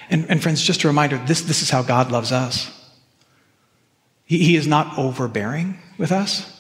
And, 0.10 0.30
and 0.30 0.44
friends, 0.44 0.62
just 0.62 0.84
a 0.84 0.88
reminder 0.88 1.18
this, 1.26 1.42
this 1.42 1.62
is 1.62 1.70
how 1.70 1.82
God 1.82 2.12
loves 2.12 2.32
us. 2.32 2.70
He, 4.26 4.40
he 4.40 4.56
is 4.56 4.68
not 4.68 4.98
overbearing 4.98 5.80
with 5.98 6.12
us, 6.12 6.53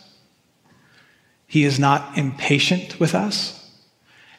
He 1.54 1.66
is 1.66 1.78
not 1.78 2.18
impatient 2.18 3.00
with 3.00 3.13
us, 3.13 3.70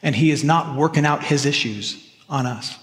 and 0.03 0.13
He 0.13 0.31
is 0.31 0.43
not 0.43 0.75
working 0.75 1.05
out 1.05 1.23
His 1.23 1.45
issues 1.45 2.13
on 2.27 2.45
us. 2.45 2.77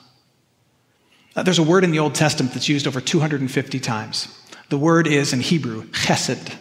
There's 1.37 1.59
a 1.59 1.63
word 1.63 1.85
in 1.85 1.91
the 1.91 1.99
Old 1.99 2.15
Testament 2.15 2.55
that's 2.55 2.67
used 2.67 2.87
over 2.87 2.99
250 2.99 3.79
times. 3.79 4.35
The 4.71 4.79
word 4.79 5.07
is 5.07 5.35
in 5.35 5.41
Hebrew, 5.41 5.85
chesed. 5.89 6.55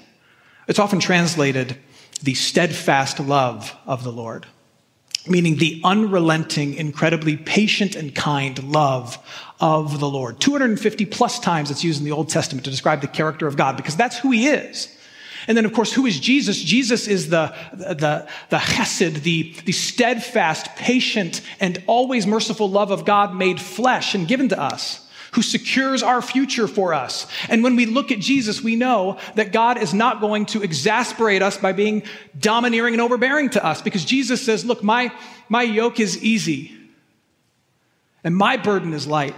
It's 0.68 0.80
often 0.80 1.00
translated 1.00 1.78
the 2.22 2.34
steadfast 2.34 3.22
love 3.22 3.74
of 3.86 4.04
the 4.04 4.12
Lord, 4.12 4.48
meaning 5.26 5.56
the 5.56 5.80
unrelenting, 5.86 6.74
incredibly 6.74 7.38
patient 7.38 7.96
and 7.96 8.14
kind 8.14 8.62
love 8.66 9.18
of 9.62 10.02
the 10.02 10.10
Lord. 10.10 10.42
250 10.42 11.06
plus 11.06 11.40
times 11.40 11.72
it's 11.72 11.86
used 11.86 12.00
in 12.00 12.06
the 12.06 12.12
Old 12.12 12.28
Testament 12.28 12.66
to 12.66 12.70
describe 12.70 13.00
the 13.00 13.08
character 13.08 13.48
of 13.48 13.56
God 13.56 13.78
because 13.78 13.96
that's 13.96 14.18
who 14.18 14.32
he 14.32 14.48
is. 14.48 14.98
And 15.48 15.58
then, 15.58 15.66
of 15.66 15.74
course, 15.74 15.94
who 15.94 16.06
is 16.06 16.20
Jesus? 16.20 16.62
Jesus 16.62 17.08
is 17.08 17.30
the, 17.30 17.56
the, 17.74 18.28
the 18.50 18.58
chesed, 18.58 19.24
the, 19.24 19.56
the 19.66 19.72
steadfast, 19.72 20.76
patient, 20.76 21.42
and 21.60 21.84
always 21.88 22.28
merciful 22.28 22.70
love 22.70 22.92
of 22.92 23.06
God 23.06 23.36
made 23.36 23.60
flesh 23.60 24.16
and 24.16 24.28
given 24.28 24.50
to 24.50 24.60
us 24.60 25.08
who 25.32 25.42
secures 25.42 26.04
our 26.04 26.22
future 26.22 26.68
for 26.68 26.94
us. 26.94 27.26
And 27.48 27.64
when 27.64 27.76
we 27.76 27.86
look 27.86 28.12
at 28.12 28.20
Jesus, 28.20 28.62
we 28.62 28.76
know 28.76 29.18
that 29.36 29.54
God 29.54 29.78
is 29.78 29.94
not 29.94 30.20
going 30.20 30.46
to 30.48 30.62
exasperate 30.62 31.42
us 31.42 31.58
by 31.58 31.72
being 31.72 32.04
domineering 32.38 32.94
and 32.94 33.02
overbearing 33.02 33.50
to 33.52 33.66
us 33.66 33.82
because 33.82 34.04
Jesus 34.04 34.46
says, 34.46 34.66
look, 34.66 34.84
my, 34.84 35.12
my 35.48 35.64
yoke 35.64 36.00
is 36.00 36.22
easy 36.22 36.78
and 38.24 38.36
my 38.36 38.58
burden 38.58 38.94
is 38.94 39.08
light. 39.08 39.36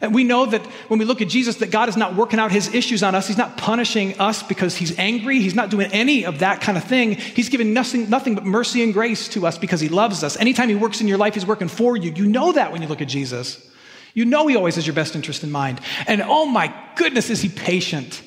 And 0.00 0.12
we 0.12 0.24
know 0.24 0.46
that 0.46 0.64
when 0.88 0.98
we 0.98 1.04
look 1.04 1.22
at 1.22 1.28
Jesus, 1.28 1.56
that 1.56 1.70
God 1.70 1.88
is 1.88 1.96
not 1.96 2.16
working 2.16 2.38
out 2.40 2.50
his 2.50 2.74
issues 2.74 3.02
on 3.02 3.14
us. 3.14 3.28
He's 3.28 3.38
not 3.38 3.56
punishing 3.56 4.18
us 4.20 4.42
because 4.42 4.76
he's 4.76 4.98
angry. 4.98 5.40
He's 5.40 5.54
not 5.54 5.70
doing 5.70 5.90
any 5.92 6.26
of 6.26 6.40
that 6.40 6.60
kind 6.60 6.76
of 6.76 6.84
thing. 6.84 7.14
He's 7.14 7.48
giving 7.48 7.72
nothing, 7.72 8.10
nothing 8.10 8.34
but 8.34 8.44
mercy 8.44 8.82
and 8.82 8.92
grace 8.92 9.28
to 9.28 9.46
us 9.46 9.56
because 9.56 9.80
he 9.80 9.88
loves 9.88 10.24
us. 10.24 10.36
Anytime 10.36 10.68
he 10.68 10.74
works 10.74 11.00
in 11.00 11.08
your 11.08 11.18
life, 11.18 11.34
he's 11.34 11.46
working 11.46 11.68
for 11.68 11.96
you. 11.96 12.12
You 12.12 12.26
know 12.26 12.52
that 12.52 12.72
when 12.72 12.82
you 12.82 12.88
look 12.88 13.00
at 13.00 13.08
Jesus. 13.08 13.70
You 14.14 14.24
know 14.24 14.46
he 14.46 14.56
always 14.56 14.74
has 14.76 14.86
your 14.86 14.94
best 14.94 15.14
interest 15.14 15.42
in 15.44 15.50
mind. 15.50 15.80
And 16.06 16.22
oh 16.22 16.46
my 16.46 16.74
goodness, 16.96 17.30
is 17.30 17.40
he 17.40 17.48
patient. 17.48 18.22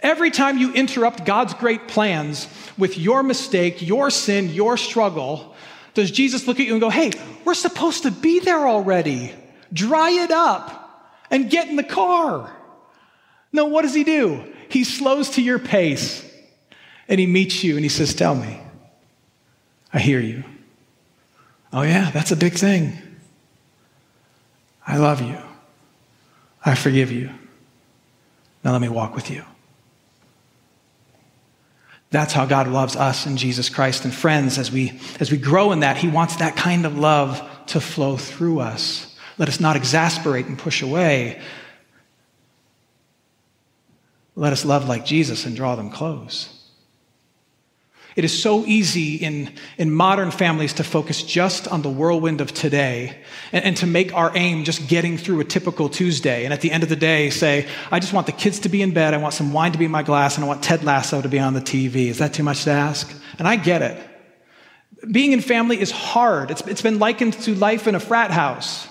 Every 0.00 0.30
time 0.30 0.58
you 0.58 0.72
interrupt 0.72 1.24
God's 1.24 1.54
great 1.54 1.88
plans 1.88 2.48
with 2.76 2.98
your 2.98 3.22
mistake, 3.22 3.80
your 3.80 4.10
sin, 4.10 4.50
your 4.50 4.76
struggle, 4.76 5.54
does 5.94 6.10
Jesus 6.10 6.46
look 6.46 6.60
at 6.60 6.66
you 6.66 6.72
and 6.72 6.80
go, 6.80 6.90
hey, 6.90 7.12
we're 7.44 7.54
supposed 7.54 8.02
to 8.02 8.10
be 8.10 8.40
there 8.40 8.66
already. 8.66 9.32
Dry 9.72 10.10
it 10.10 10.30
up 10.30 10.85
and 11.30 11.50
get 11.50 11.68
in 11.68 11.76
the 11.76 11.84
car. 11.84 12.54
No, 13.52 13.66
what 13.66 13.82
does 13.82 13.94
he 13.94 14.04
do? 14.04 14.44
He 14.68 14.84
slows 14.84 15.30
to 15.30 15.42
your 15.42 15.58
pace 15.58 16.24
and 17.08 17.20
he 17.20 17.26
meets 17.26 17.62
you 17.62 17.76
and 17.76 17.84
he 17.84 17.88
says, 17.88 18.14
Tell 18.14 18.34
me, 18.34 18.60
I 19.92 19.98
hear 19.98 20.20
you. 20.20 20.44
Oh, 21.72 21.82
yeah, 21.82 22.10
that's 22.10 22.32
a 22.32 22.36
big 22.36 22.54
thing. 22.54 22.96
I 24.86 24.98
love 24.98 25.20
you. 25.20 25.38
I 26.64 26.74
forgive 26.74 27.10
you. 27.10 27.30
Now 28.64 28.72
let 28.72 28.80
me 28.80 28.88
walk 28.88 29.14
with 29.14 29.30
you. 29.30 29.44
That's 32.10 32.32
how 32.32 32.46
God 32.46 32.68
loves 32.68 32.96
us 32.96 33.26
in 33.26 33.36
Jesus 33.36 33.68
Christ. 33.68 34.04
And 34.04 34.14
friends, 34.14 34.58
as 34.58 34.70
we, 34.70 35.00
as 35.20 35.30
we 35.30 35.38
grow 35.38 35.72
in 35.72 35.80
that, 35.80 35.96
He 35.96 36.08
wants 36.08 36.36
that 36.36 36.56
kind 36.56 36.86
of 36.86 36.96
love 36.96 37.46
to 37.66 37.80
flow 37.80 38.16
through 38.16 38.60
us. 38.60 39.05
Let 39.38 39.48
us 39.48 39.60
not 39.60 39.76
exasperate 39.76 40.46
and 40.46 40.58
push 40.58 40.82
away. 40.82 41.40
Let 44.34 44.52
us 44.52 44.64
love 44.64 44.88
like 44.88 45.04
Jesus 45.04 45.46
and 45.46 45.56
draw 45.56 45.76
them 45.76 45.90
close. 45.90 46.52
It 48.16 48.24
is 48.24 48.42
so 48.42 48.64
easy 48.64 49.16
in, 49.16 49.52
in 49.76 49.90
modern 49.90 50.30
families 50.30 50.72
to 50.74 50.84
focus 50.84 51.22
just 51.22 51.68
on 51.68 51.82
the 51.82 51.90
whirlwind 51.90 52.40
of 52.40 52.52
today 52.52 53.18
and, 53.52 53.62
and, 53.62 53.76
to 53.76 53.86
make 53.86 54.14
our 54.14 54.32
aim 54.34 54.64
just 54.64 54.88
getting 54.88 55.18
through 55.18 55.40
a 55.40 55.44
typical 55.44 55.90
Tuesday. 55.90 56.46
And 56.46 56.54
at 56.54 56.62
the 56.62 56.72
end 56.72 56.82
of 56.82 56.88
the 56.88 56.96
day, 56.96 57.28
say, 57.28 57.68
I 57.92 58.00
just 58.00 58.14
want 58.14 58.24
the 58.24 58.32
kids 58.32 58.60
to 58.60 58.70
be 58.70 58.80
in 58.80 58.92
bed, 58.94 59.12
I 59.12 59.18
want 59.18 59.34
some 59.34 59.52
wine 59.52 59.72
to 59.72 59.78
be 59.78 59.84
in 59.84 59.90
my 59.90 60.02
glass, 60.02 60.36
and 60.36 60.44
I 60.44 60.48
want 60.48 60.62
Ted 60.62 60.82
Lasso 60.82 61.20
to 61.20 61.28
be 61.28 61.38
on 61.38 61.52
the 61.52 61.60
TV. 61.60 62.06
Is 62.06 62.16
that 62.18 62.32
too 62.32 62.42
much 62.42 62.64
to 62.64 62.70
ask? 62.70 63.14
And 63.38 63.46
I 63.46 63.56
get 63.56 63.82
it. 63.82 64.08
Being 65.12 65.32
in 65.32 65.42
family 65.42 65.78
is 65.78 65.90
hard. 65.90 66.50
It's, 66.50 66.62
it's 66.62 66.80
been 66.80 66.98
likened 66.98 67.34
to 67.42 67.54
life 67.54 67.86
in 67.86 67.94
a 67.94 68.00
frat 68.00 68.30
house. 68.30 68.88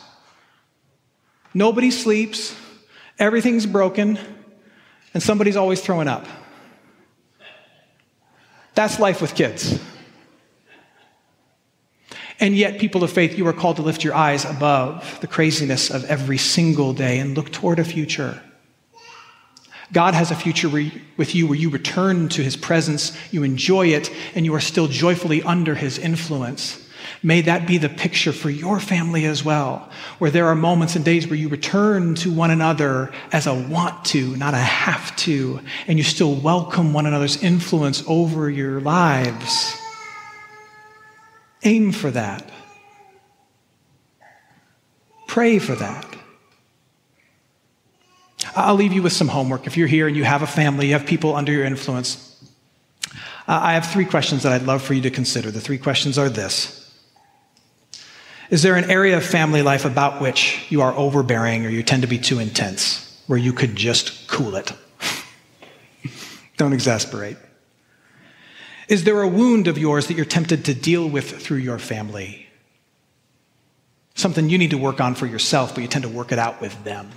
Nobody 1.56 1.89
sleeps, 1.89 2.54
everything's 3.18 3.65
broken, 3.65 4.20
and 5.13 5.24
somebody's 5.24 5.56
always 5.56 5.82
throwing 5.82 6.10
up. 6.10 6.28
That's 8.74 9.00
life 9.00 9.22
with 9.22 9.36
kids. 9.36 9.80
And 12.41 12.58
yet, 12.58 12.78
people 12.78 13.06
of 13.06 13.12
faith, 13.12 13.38
you 13.38 13.48
are 13.48 13.54
called 13.54 13.78
to 13.78 13.82
lift 13.82 14.04
your 14.04 14.13
eyes 14.13 14.44
above 14.44 15.20
the 15.22 15.28
craziness 15.28 15.89
of 15.89 16.04
every 16.06 16.38
single 16.38 16.91
day 16.91 17.20
and 17.20 17.34
look 17.34 17.50
toward 17.54 17.80
a 17.80 17.86
future. 17.86 18.41
God 19.94 20.13
has 20.13 20.32
a 20.32 20.36
future 20.36 20.68
with 20.68 21.36
you 21.36 21.48
where 21.48 21.58
you 21.58 21.70
return 21.70 22.28
to 22.30 22.44
his 22.44 22.58
presence, 22.58 23.18
you 23.32 23.44
enjoy 23.44 23.88
it, 23.88 24.12
and 24.34 24.44
you 24.44 24.54
are 24.54 24.60
still 24.60 24.88
joyfully 24.88 25.41
under 25.44 25.76
his 25.76 25.98
influence. 25.98 26.85
May 27.24 27.41
that 27.41 27.68
be 27.68 27.78
the 27.78 27.89
picture 27.89 28.32
for 28.32 28.50
your 28.50 28.80
family 28.80 29.26
as 29.26 29.44
well, 29.44 29.89
where 30.20 30.32
there 30.32 30.48
are 30.48 30.56
moments 30.56 30.96
and 30.96 31.04
days 31.04 31.28
where 31.28 31.38
you 31.38 31.50
return 31.50 32.15
to 32.15 32.32
one 32.32 32.52
another 32.52 33.12
as 33.32 33.48
a 33.48 33.54
want 33.54 34.06
to, 34.06 34.36
not 34.38 34.54
a 34.54 34.58
have 34.58 35.15
to, 35.18 35.60
and 35.88 35.98
you 35.98 36.04
still 36.04 36.36
welcome 36.36 36.94
one 36.94 37.06
another's 37.06 37.41
influence 37.41 38.04
over 38.08 38.50
your 38.50 38.80
lives. 38.82 39.76
Aim 41.63 41.91
for 41.91 42.12
that. 42.12 42.50
Pray 45.28 45.60
for 45.60 45.76
that. 45.76 46.06
I'll 48.56 48.76
leave 48.76 48.94
you 48.94 49.02
with 49.02 49.13
some 49.13 49.28
homework. 49.28 49.68
If 49.68 49.76
you're 49.76 49.88
here 49.88 50.08
and 50.08 50.15
you 50.15 50.24
have 50.24 50.41
a 50.41 50.48
family, 50.48 50.88
you 50.88 50.94
have 50.94 51.06
people 51.06 51.36
under 51.36 51.52
your 51.52 51.65
influence, 51.65 52.32
I 53.48 53.74
have 53.74 53.91
three 53.91 54.06
questions 54.06 54.44
that 54.44 54.54
I'd 54.54 54.63
love 54.63 54.82
for 54.82 54.94
you 54.94 55.02
to 55.02 55.12
consider. 55.12 55.52
The 55.52 55.62
three 55.62 55.78
questions 55.78 56.18
are 56.18 56.30
this 56.30 56.85
is 58.50 58.62
there 58.62 58.76
an 58.76 58.90
area 58.92 59.18
of 59.18 59.26
family 59.26 59.62
life 59.62 59.86
about 59.86 60.22
which 60.22 60.66
you 60.70 60.82
are 60.82 60.94
overbearing 60.94 61.66
or 61.66 61.70
you 61.70 61.84
tend 61.84 62.04
to 62.04 62.08
be 62.08 62.20
too 62.20 62.40
intense, 62.40 63.22
where 63.28 63.40
you 63.40 63.54
could 63.54 63.76
just 63.76 64.28
cool 64.28 64.56
it? 64.56 64.72
Don't 66.58 66.74
exasperate. 66.74 67.38
Is 68.88 69.04
there 69.04 69.22
a 69.22 69.28
wound 69.28 69.68
of 69.68 69.78
yours 69.78 70.08
that 70.08 70.14
you're 70.14 70.26
tempted 70.26 70.66
to 70.66 70.74
deal 70.76 71.08
with 71.08 71.42
through 71.42 71.58
your 71.58 71.80
family? 71.80 72.48
Something 74.14 74.50
you 74.50 74.58
need 74.58 74.72
to 74.72 74.78
work 74.78 75.02
on 75.02 75.16
for 75.16 75.26
yourself, 75.26 75.74
but 75.74 75.82
you 75.82 75.88
tend 75.88 76.04
to 76.04 76.10
work 76.10 76.32
it 76.32 76.40
out 76.40 76.62
with 76.62 76.84
them? 76.84 77.10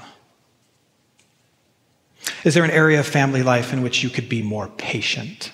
Is 2.45 2.55
there 2.55 2.65
an 2.65 2.71
area 2.71 3.01
of 3.01 3.07
family 3.07 3.43
life 3.43 3.73
in 3.73 3.83
which 3.83 4.03
you 4.03 4.09
could 4.09 4.29
be 4.29 4.43
more 4.43 4.69
patient, 4.69 5.53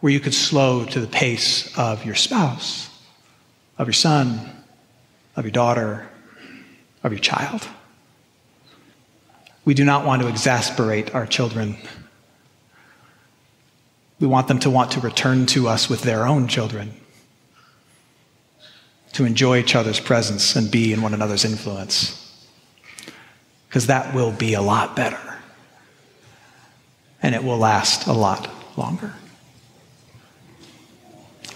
where 0.00 0.12
you 0.12 0.20
could 0.20 0.34
slow 0.34 0.84
to 0.86 1.00
the 1.00 1.06
pace 1.06 1.76
of 1.76 2.04
your 2.04 2.14
spouse, 2.14 2.88
of 3.76 3.86
your 3.86 3.92
son, 3.92 4.61
of 5.36 5.44
your 5.44 5.52
daughter, 5.52 6.08
of 7.02 7.12
your 7.12 7.20
child. 7.20 7.66
We 9.64 9.74
do 9.74 9.84
not 9.84 10.04
want 10.04 10.22
to 10.22 10.28
exasperate 10.28 11.14
our 11.14 11.26
children. 11.26 11.76
We 14.18 14.26
want 14.26 14.48
them 14.48 14.58
to 14.60 14.70
want 14.70 14.92
to 14.92 15.00
return 15.00 15.46
to 15.46 15.68
us 15.68 15.88
with 15.88 16.02
their 16.02 16.26
own 16.26 16.48
children, 16.48 16.92
to 19.12 19.24
enjoy 19.24 19.58
each 19.58 19.74
other's 19.74 20.00
presence 20.00 20.56
and 20.56 20.70
be 20.70 20.92
in 20.92 21.02
one 21.02 21.14
another's 21.14 21.44
influence. 21.44 22.18
Because 23.68 23.86
that 23.86 24.14
will 24.14 24.32
be 24.32 24.54
a 24.54 24.62
lot 24.62 24.94
better. 24.96 25.18
And 27.22 27.34
it 27.34 27.42
will 27.42 27.58
last 27.58 28.06
a 28.06 28.12
lot 28.12 28.50
longer. 28.76 29.14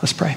Let's 0.01 0.13
pray. 0.13 0.37